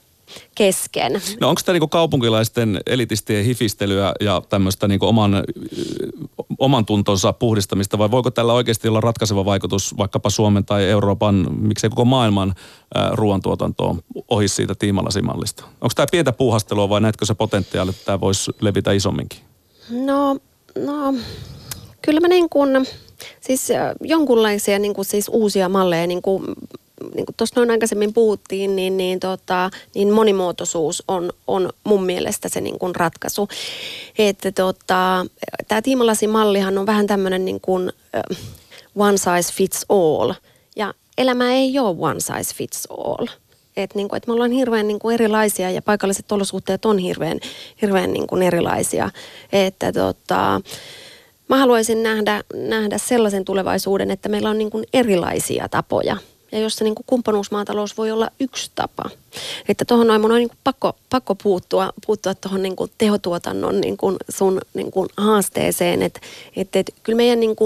kesken. 0.55 1.23
No 1.41 1.49
onko 1.49 1.61
tämä 1.65 1.75
niinku 1.75 1.89
kaupunkilaisten 1.89 2.81
elitistien 2.87 3.45
hifistelyä 3.45 4.13
ja 4.21 4.43
tämmöistä 4.49 4.89
niinku 4.89 5.07
oman, 5.07 5.45
oman 6.59 6.87
tuntonsa 6.87 7.33
puhdistamista 7.33 7.99
vai 7.99 8.11
voiko 8.11 8.31
tällä 8.31 8.53
oikeasti 8.53 8.89
olla 8.89 9.01
ratkaiseva 9.01 9.45
vaikutus 9.45 9.97
vaikkapa 9.97 10.31
Suomen 10.31 10.65
tai 10.65 10.85
Euroopan, 10.85 11.47
miksei 11.61 11.91
koko 11.91 12.05
maailman 12.05 12.55
ää, 12.95 13.11
ruoantuotantoon 13.13 14.03
ohi 14.29 14.49
siitä 14.49 14.75
tiimalasimallista? 14.75 15.65
Onko 15.65 15.93
tämä 15.95 16.07
pientä 16.11 16.33
puuhastelua 16.33 16.89
vai 16.89 17.01
näetkö 17.01 17.27
se 17.27 17.35
potentiaali, 17.35 17.91
että 17.91 18.05
tämä 18.05 18.21
voisi 18.21 18.51
levitä 18.61 18.93
isomminkin? 18.93 19.41
No, 19.91 20.37
no 20.85 21.15
kyllä 22.03 22.21
mä 22.21 22.29
niin 22.29 22.49
kuin, 22.49 22.87
siis 23.41 23.71
äh, 23.71 23.93
jonkunlaisia 24.01 24.79
niin 24.79 24.95
kuin 24.95 25.05
siis 25.05 25.29
uusia 25.29 25.69
malleja, 25.69 26.07
niin 26.07 26.23
kuin, 26.23 26.45
niin 27.15 27.27
kuin 27.27 27.37
tuossa 27.37 27.61
noin 27.61 27.71
aikaisemmin 27.71 28.15
puhuttiin, 28.15 28.77
niin, 28.77 28.97
niin, 28.97 29.21
tota, 29.21 29.71
niin 29.95 30.13
monimuotoisuus 30.13 31.03
on, 31.09 31.33
on 31.47 31.71
mun 31.85 32.05
mielestä 32.05 32.49
se 32.49 32.61
niin 32.61 32.79
kuin 32.79 32.95
ratkaisu. 32.95 33.49
Että 34.19 34.53
tota, 34.53 35.27
tämä 35.69 35.83
tiimalasimallihan 35.83 36.79
on 36.79 36.87
vähän 36.87 37.07
tämmöinen 37.07 37.45
niin 37.45 37.61
kuin 37.61 37.93
äh, 38.15 38.39
one 38.97 39.17
size 39.17 39.53
fits 39.53 39.87
all. 39.89 40.33
Ja 40.77 40.95
elämä 41.19 41.53
ei 41.53 41.79
ole 41.79 41.97
one 41.99 42.21
size 42.21 42.55
fits 42.55 42.87
all. 42.91 43.27
Että 43.77 43.97
niinku, 43.97 44.17
et 44.17 44.27
me 44.27 44.33
ollaan 44.33 44.51
hirveän 44.51 44.89
niinku 44.89 45.11
erilaisia 45.11 45.71
ja 45.71 45.83
paikalliset 45.83 46.33
olosuhteet 46.33 46.85
on 46.85 46.99
hirveän, 46.99 47.41
hirveän 47.83 48.13
niinku 48.13 48.37
erilaisia. 48.37 49.11
Että 49.53 49.93
tota, 49.93 50.61
mä 51.51 51.57
haluaisin 51.57 52.03
nähdä, 52.03 52.45
nähdä 52.55 52.99
sellaisen 52.99 53.45
tulevaisuuden, 53.45 54.11
että 54.11 54.29
meillä 54.29 54.51
on 54.51 54.59
niinku 54.59 54.83
erilaisia 54.93 55.69
tapoja. 55.69 56.17
Ja 56.53 56.59
jossa 56.59 56.85
niinku 56.85 57.03
kumppanuusmaatalous 57.07 57.97
voi 57.97 58.11
olla 58.11 58.29
yksi 58.41 58.71
tapa. 58.75 59.11
Että 59.69 59.85
tuohon 59.85 60.07
noin 60.07 60.21
mun 60.21 60.33
on 60.33 60.39
niinku 60.39 60.57
pakko, 60.65 60.93
pakko 61.11 61.35
puuttua, 61.35 61.93
puuttua 62.07 62.35
tuohon 62.35 62.63
niinku 62.63 62.89
tehotuotannon 62.99 63.81
niinku 63.81 64.17
sun 64.29 64.61
niinku 64.75 65.07
haasteeseen. 65.17 66.03
Että 66.03 66.21
et, 66.57 66.77
et, 66.77 66.95
kyllä, 67.03 67.17
meidän 67.17 67.41
niinku, 67.41 67.65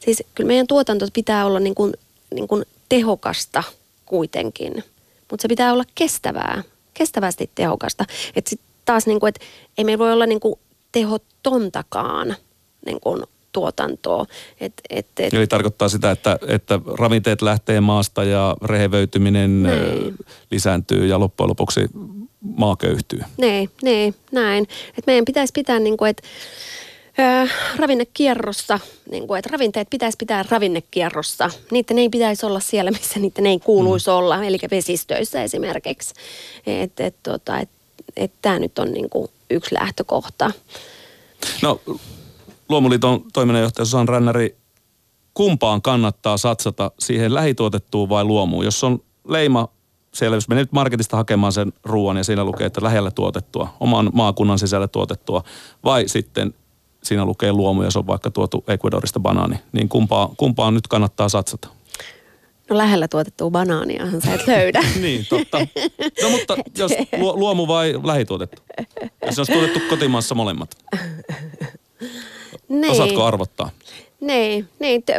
siis, 0.00 0.22
kyllä 0.34 0.48
meidän 0.48 0.66
tuotanto 0.66 1.06
pitää 1.12 1.46
olla 1.46 1.60
niinku, 1.60 1.92
niinku 2.34 2.62
tehokasta 2.88 3.62
kuitenkin 4.06 4.84
mutta 5.30 5.42
se 5.42 5.48
pitää 5.48 5.72
olla 5.72 5.84
kestävää, 5.94 6.62
kestävästi 6.94 7.50
tehokasta. 7.54 8.04
Että 8.36 8.50
sitten 8.50 8.68
taas, 8.84 9.06
niin 9.06 9.20
kuin, 9.20 9.28
että 9.28 9.44
ei 9.78 9.84
meillä 9.84 10.04
voi 10.04 10.12
olla 10.12 10.26
niin 10.26 10.40
kuin 10.40 10.58
tehotontakaan 10.92 12.36
niin 12.86 13.00
kuin 13.00 13.22
tuotantoa. 13.52 14.26
Et, 14.60 14.72
et, 14.90 15.06
et, 15.18 15.34
Eli 15.34 15.46
tarkoittaa 15.46 15.88
sitä, 15.88 16.10
että, 16.10 16.38
että 16.48 16.80
ravinteet 16.98 17.42
lähtee 17.42 17.80
maasta 17.80 18.24
ja 18.24 18.56
rehevöityminen 18.62 19.62
Niin. 19.62 20.16
lisääntyy 20.50 21.06
ja 21.06 21.20
loppujen 21.20 21.48
lopuksi 21.48 21.80
maa 22.40 22.76
köyhtyy. 22.76 23.20
Nee, 23.36 23.68
nee, 23.82 24.14
näin. 24.32 24.66
Et 24.98 25.06
meidän 25.06 25.24
pitäisi 25.24 25.52
pitää, 25.52 25.78
niin 25.78 25.96
kuin, 25.96 26.10
että 26.10 26.22
ö, 27.18 27.48
ravinnekierrossa, 27.76 28.80
niin 29.10 29.26
kuin, 29.26 29.38
että 29.38 29.50
ravinteet 29.52 29.90
pitäisi 29.90 30.18
pitää 30.18 30.44
ravinnekierrossa. 30.50 31.50
Niiden 31.70 31.98
ei 31.98 32.08
pitäisi 32.08 32.46
olla 32.46 32.60
siellä, 32.60 32.90
missä 32.90 33.20
niiden 33.20 33.46
ei 33.46 33.58
kuuluisi 33.58 34.10
mm. 34.10 34.16
olla, 34.16 34.44
eli 34.44 34.58
vesistöissä 34.70 35.42
esimerkiksi. 35.42 36.14
Että 36.66 37.06
et, 37.06 37.16
tota, 37.22 37.58
et, 37.58 37.68
et 38.16 38.32
tämä 38.42 38.58
nyt 38.58 38.78
on 38.78 38.92
niin 38.92 39.10
kuin 39.10 39.28
yksi 39.50 39.74
lähtökohta. 39.74 40.50
No, 41.62 41.80
Luomuliiton 42.68 43.24
toiminnanjohtaja 43.32 43.84
Susan 43.84 44.08
Rännäri, 44.08 44.56
kumpaan 45.34 45.82
kannattaa 45.82 46.36
satsata 46.36 46.90
siihen 46.98 47.34
lähituotettuun 47.34 48.08
vai 48.08 48.24
luomuun? 48.24 48.64
Jos 48.64 48.84
on 48.84 49.02
leima 49.28 49.68
siellä, 50.14 50.36
jos 50.36 50.48
menee 50.48 50.62
nyt 50.64 50.72
marketista 50.72 51.16
hakemaan 51.16 51.52
sen 51.52 51.72
ruoan 51.84 52.16
ja 52.16 52.24
siinä 52.24 52.44
lukee, 52.44 52.66
että 52.66 52.82
lähellä 52.82 53.10
tuotettua, 53.10 53.74
oman 53.80 54.10
maakunnan 54.12 54.58
sisällä 54.58 54.88
tuotettua, 54.88 55.42
vai 55.84 56.08
sitten 56.08 56.54
siinä 57.02 57.24
lukee 57.24 57.52
luomu 57.52 57.82
ja 57.82 57.90
se 57.90 57.98
on 57.98 58.06
vaikka 58.06 58.30
tuotu 58.30 58.64
Ecuadorista 58.68 59.20
banaani, 59.20 59.56
niin 59.72 59.88
kumpaan, 59.88 60.36
kumpaan 60.36 60.74
nyt 60.74 60.86
kannattaa 60.86 61.28
satsata? 61.28 61.68
No 62.70 62.78
lähellä 62.78 63.08
tuotettua 63.08 63.50
banaaniahan 63.50 64.20
sä 64.20 64.34
et 64.34 64.46
löydä. 64.46 64.80
Niin, 65.00 65.26
totta. 65.28 65.58
No 66.22 66.30
mutta 66.30 66.56
jos 66.78 66.92
lu- 67.18 67.38
luomu 67.38 67.66
vai 67.66 67.94
lähituotettu? 68.04 68.62
Jos 69.26 69.38
olisi 69.38 69.52
tuotettu 69.52 69.80
kotimaassa 69.90 70.34
molemmat, 70.34 70.70
niin. 72.68 72.92
osaatko 72.92 73.24
arvottaa? 73.24 73.70
Niin, 74.20 74.68
niin 74.78 75.02
te, 75.02 75.14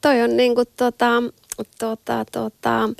toi 0.00 0.22
on 0.22 0.36
niinku 0.36 0.64
tota, 0.76 1.22
tota, 1.78 2.24
tota, 2.32 2.90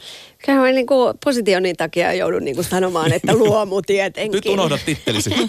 kyllä 0.47 0.61
mä 0.61 0.67
niinku 0.67 0.95
positioni 1.25 1.75
takia 1.75 2.13
joudun 2.13 2.45
niinku 2.45 2.63
sanomaan, 2.63 3.13
että 3.13 3.35
luomu 3.35 3.83
tietenkin. 3.87 4.33
Nyt 4.33 4.47
unohda 4.47 4.79
tittelisi. 4.87 5.31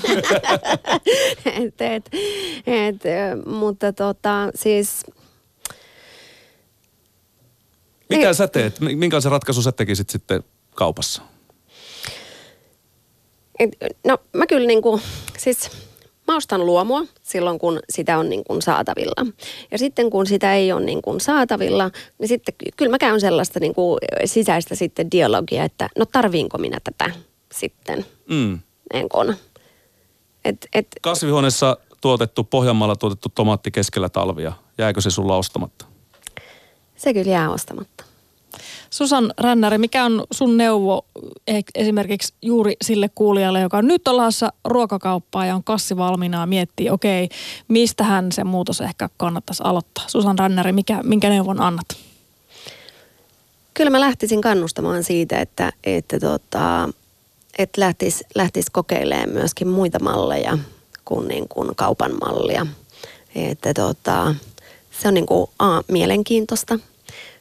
et, 1.46 1.82
et, 1.82 2.10
et, 2.66 3.02
mutta 3.46 3.94
tota, 3.94 4.50
siis 4.56 5.04
Mitä 8.10 8.34
sä 8.34 8.48
teet? 8.48 8.80
Minkälaisen 8.80 9.32
ratkaisun 9.32 9.64
sä 9.64 9.72
tekisit 9.72 10.10
sitten 10.10 10.44
kaupassa? 10.76 11.22
Et, 13.60 13.70
no 14.04 14.18
mä 14.34 14.48
kyllä 14.48 14.68
niinku, 14.68 15.02
siis 15.38 15.70
mä 16.28 16.36
ostan 16.36 16.66
luomua 16.66 17.04
silloin, 17.24 17.60
kun 17.60 17.80
sitä 17.90 18.18
on 18.18 18.30
niin 18.30 18.44
kuin 18.44 18.62
saatavilla. 18.62 19.26
Ja 19.72 19.78
sitten 19.78 20.10
kun 20.10 20.28
sitä 20.28 20.54
ei 20.54 20.72
ole 20.72 20.82
niin 20.82 21.02
kuin 21.02 21.22
saatavilla, 21.22 21.92
niin 22.20 22.28
sitten 22.28 22.54
ky- 22.58 22.72
kyllä 22.78 22.92
mä 22.92 22.98
käyn 22.98 23.22
sellaista 23.22 23.60
niin 23.60 23.74
kuin 23.74 23.98
sisäistä 24.26 24.76
sitten 24.76 25.12
dialogia, 25.12 25.64
että 25.64 25.90
no 25.98 26.06
tarviinko 26.06 26.58
minä 26.58 26.78
tätä 26.84 27.12
sitten. 27.52 28.06
Mm. 28.30 28.60
Niin 28.94 29.10
kuin. 29.10 29.36
Et, 30.46 30.68
et, 30.74 30.88
Kasvihuoneessa 31.02 31.78
tuotettu, 32.02 32.44
Pohjanmaalla 32.44 32.96
tuotettu 32.96 33.30
tomaatti 33.36 33.72
keskellä 33.72 34.10
talvia. 34.10 34.54
Jääkö 34.78 35.02
se 35.02 35.12
sulla 35.12 35.36
ostamatta? 35.36 35.86
se 36.98 37.14
kyllä 37.14 37.32
jää 37.32 37.50
ostamatta. 37.50 38.04
Susan 38.90 39.34
Rännäri, 39.38 39.78
mikä 39.78 40.06
on 40.06 40.24
sun 40.32 40.58
neuvo 40.58 41.06
eh, 41.48 41.64
esimerkiksi 41.76 42.34
juuri 42.42 42.76
sille 42.82 43.10
kuulijalle, 43.16 43.60
joka 43.62 43.78
on 43.78 43.88
nyt 43.88 44.08
olassa 44.08 44.54
ruokakauppaa 44.66 45.46
ja 45.46 45.56
on 45.56 45.64
kassi 45.64 45.98
valmiina 45.98 46.40
ja 46.40 46.46
miettii, 46.46 46.90
okei, 46.90 47.30
mistähän 47.68 48.32
se 48.32 48.44
muutos 48.44 48.82
ehkä 48.82 49.10
kannattaisi 49.18 49.64
aloittaa. 49.66 50.04
Susan 50.08 50.40
Rännäri, 50.40 50.72
mikä, 50.72 51.00
minkä 51.04 51.30
neuvon 51.30 51.62
annat? 51.62 51.86
Kyllä 53.74 53.90
mä 53.90 54.00
lähtisin 54.00 54.42
kannustamaan 54.42 55.04
siitä, 55.04 55.40
että, 55.40 55.74
että, 55.84 56.20
tota, 56.20 56.90
että 57.58 57.82
lähtisi, 57.82 58.24
lähtisi 58.36 58.72
kokeilemaan 58.72 59.30
myöskin 59.30 59.68
muita 59.68 60.00
malleja 60.00 60.58
kuin, 61.06 61.28
niin 61.28 61.48
kuin 61.48 61.76
kaupan 61.76 62.12
mallia. 62.22 62.68
Että 63.36 63.74
tota, 63.74 64.36
se 65.02 65.08
on 65.08 65.14
niin 65.14 65.26
kuin 65.26 65.50
A, 65.60 65.82
mielenkiintoista. 65.88 66.80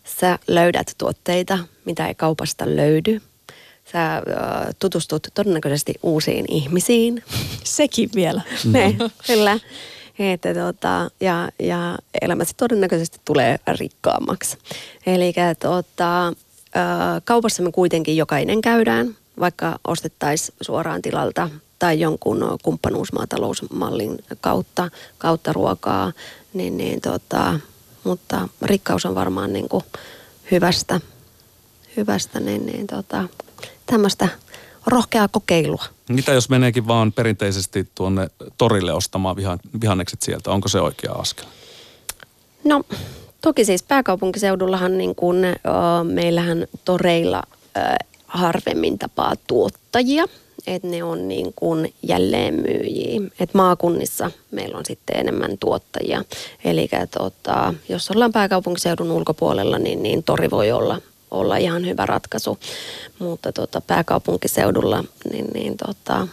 Sä 0.06 0.38
löydät 0.48 0.94
tuotteita, 0.98 1.58
mitä 1.84 2.06
ei 2.06 2.14
kaupasta 2.14 2.64
löydy. 2.76 3.20
Sä 3.92 4.16
ö, 4.16 4.22
tutustut 4.78 5.26
todennäköisesti 5.34 5.94
uusiin 6.02 6.44
ihmisiin. 6.48 7.22
Sekin 7.64 8.10
vielä. 8.14 8.42
Ne, 8.72 8.96
kyllä. 9.26 9.58
Että 10.18 10.54
tota, 10.54 11.10
ja, 11.20 11.48
ja 11.58 11.98
elämäsi 12.22 12.54
todennäköisesti 12.56 13.20
tulee 13.24 13.58
rikkaammaksi. 13.78 14.58
Eli 15.06 15.34
tota, 15.60 16.28
ö, 16.28 16.32
kaupassa 17.24 17.62
me 17.62 17.72
kuitenkin 17.72 18.16
jokainen 18.16 18.60
käydään, 18.60 19.16
vaikka 19.40 19.78
ostettaisiin 19.84 20.56
suoraan 20.60 21.02
tilalta 21.02 21.50
tai 21.78 22.00
jonkun 22.00 22.58
kumppanuusmaatalousmallin 22.62 24.18
kautta, 24.40 24.90
kautta 25.18 25.52
ruokaa, 25.52 26.12
niin, 26.52 26.76
niin 26.76 27.00
tota, 27.00 27.60
mutta 28.06 28.48
rikkaus 28.62 29.06
on 29.06 29.14
varmaan 29.14 29.52
niin 29.52 29.68
kuin 29.68 29.84
hyvästä, 30.50 31.00
hyvästä 31.96 32.40
niin, 32.40 32.66
niin 32.66 32.86
tota, 32.86 33.28
tämmöistä 33.86 34.28
rohkeaa 34.86 35.28
kokeilua. 35.28 35.84
Mitä 36.08 36.32
jos 36.32 36.48
meneekin 36.48 36.86
vaan 36.86 37.12
perinteisesti 37.12 37.88
tuonne 37.94 38.28
torille 38.58 38.92
ostamaan 38.92 39.36
vihan, 39.36 39.58
vihannekset 39.80 40.22
sieltä? 40.22 40.50
Onko 40.50 40.68
se 40.68 40.80
oikea 40.80 41.12
askel? 41.12 41.46
No 42.64 42.82
toki 43.40 43.64
siis 43.64 43.82
pääkaupunkiseudullahan 43.82 44.98
niin 44.98 45.14
kuin, 45.14 45.44
ö, 45.44 45.54
meillähän 46.04 46.66
toreilla 46.84 47.42
ö, 47.76 47.80
harvemmin 48.26 48.98
tapaa 48.98 49.34
tuottajia, 49.46 50.24
että 50.66 50.88
ne 50.88 51.05
on 51.05 51.29
niin 51.29 51.52
kuin 51.57 51.94
jälleenmyyjiä. 52.02 53.20
Et 53.40 53.55
maakunnissa 53.55 54.31
meillä 54.50 54.79
on 54.79 54.87
sitten 54.87 55.16
enemmän 55.16 55.59
tuottajia. 55.61 56.24
Eli 56.64 56.88
tota, 57.18 57.74
jos 57.88 58.11
ollaan 58.11 58.33
pääkaupunkiseudun 58.33 59.11
ulkopuolella, 59.11 59.79
niin, 59.79 60.02
niin 60.02 60.22
tori 60.22 60.50
voi 60.50 60.72
olla, 60.72 60.98
olla 61.31 61.57
ihan 61.57 61.87
hyvä 61.87 62.07
ratkaisu. 62.07 62.59
Mutta 63.18 63.52
tota, 63.52 63.81
pääkaupunkiseudulla 63.81 65.05
niin, 65.33 65.46
niin 65.55 65.76
tota, 65.76 66.29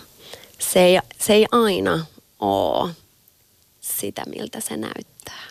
se, 0.60 0.84
ei, 0.84 1.00
se 1.20 1.34
ei 1.34 1.46
aina 1.52 2.06
ole 2.40 2.92
sitä, 3.82 4.24
miltä 4.36 4.60
se 4.60 4.78
näyttää. 4.78 5.44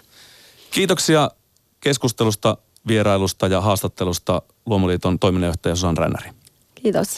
Kiitoksia 0.71 1.31
keskustelusta, 1.81 2.57
vierailusta 2.87 3.47
ja 3.47 3.61
haastattelusta 3.61 4.43
Luomuliiton 4.67 5.19
toiminnanjohtaja 5.19 5.77
Susan 5.77 5.97
Rännäri. 5.97 6.31
Kiitos. 6.75 7.09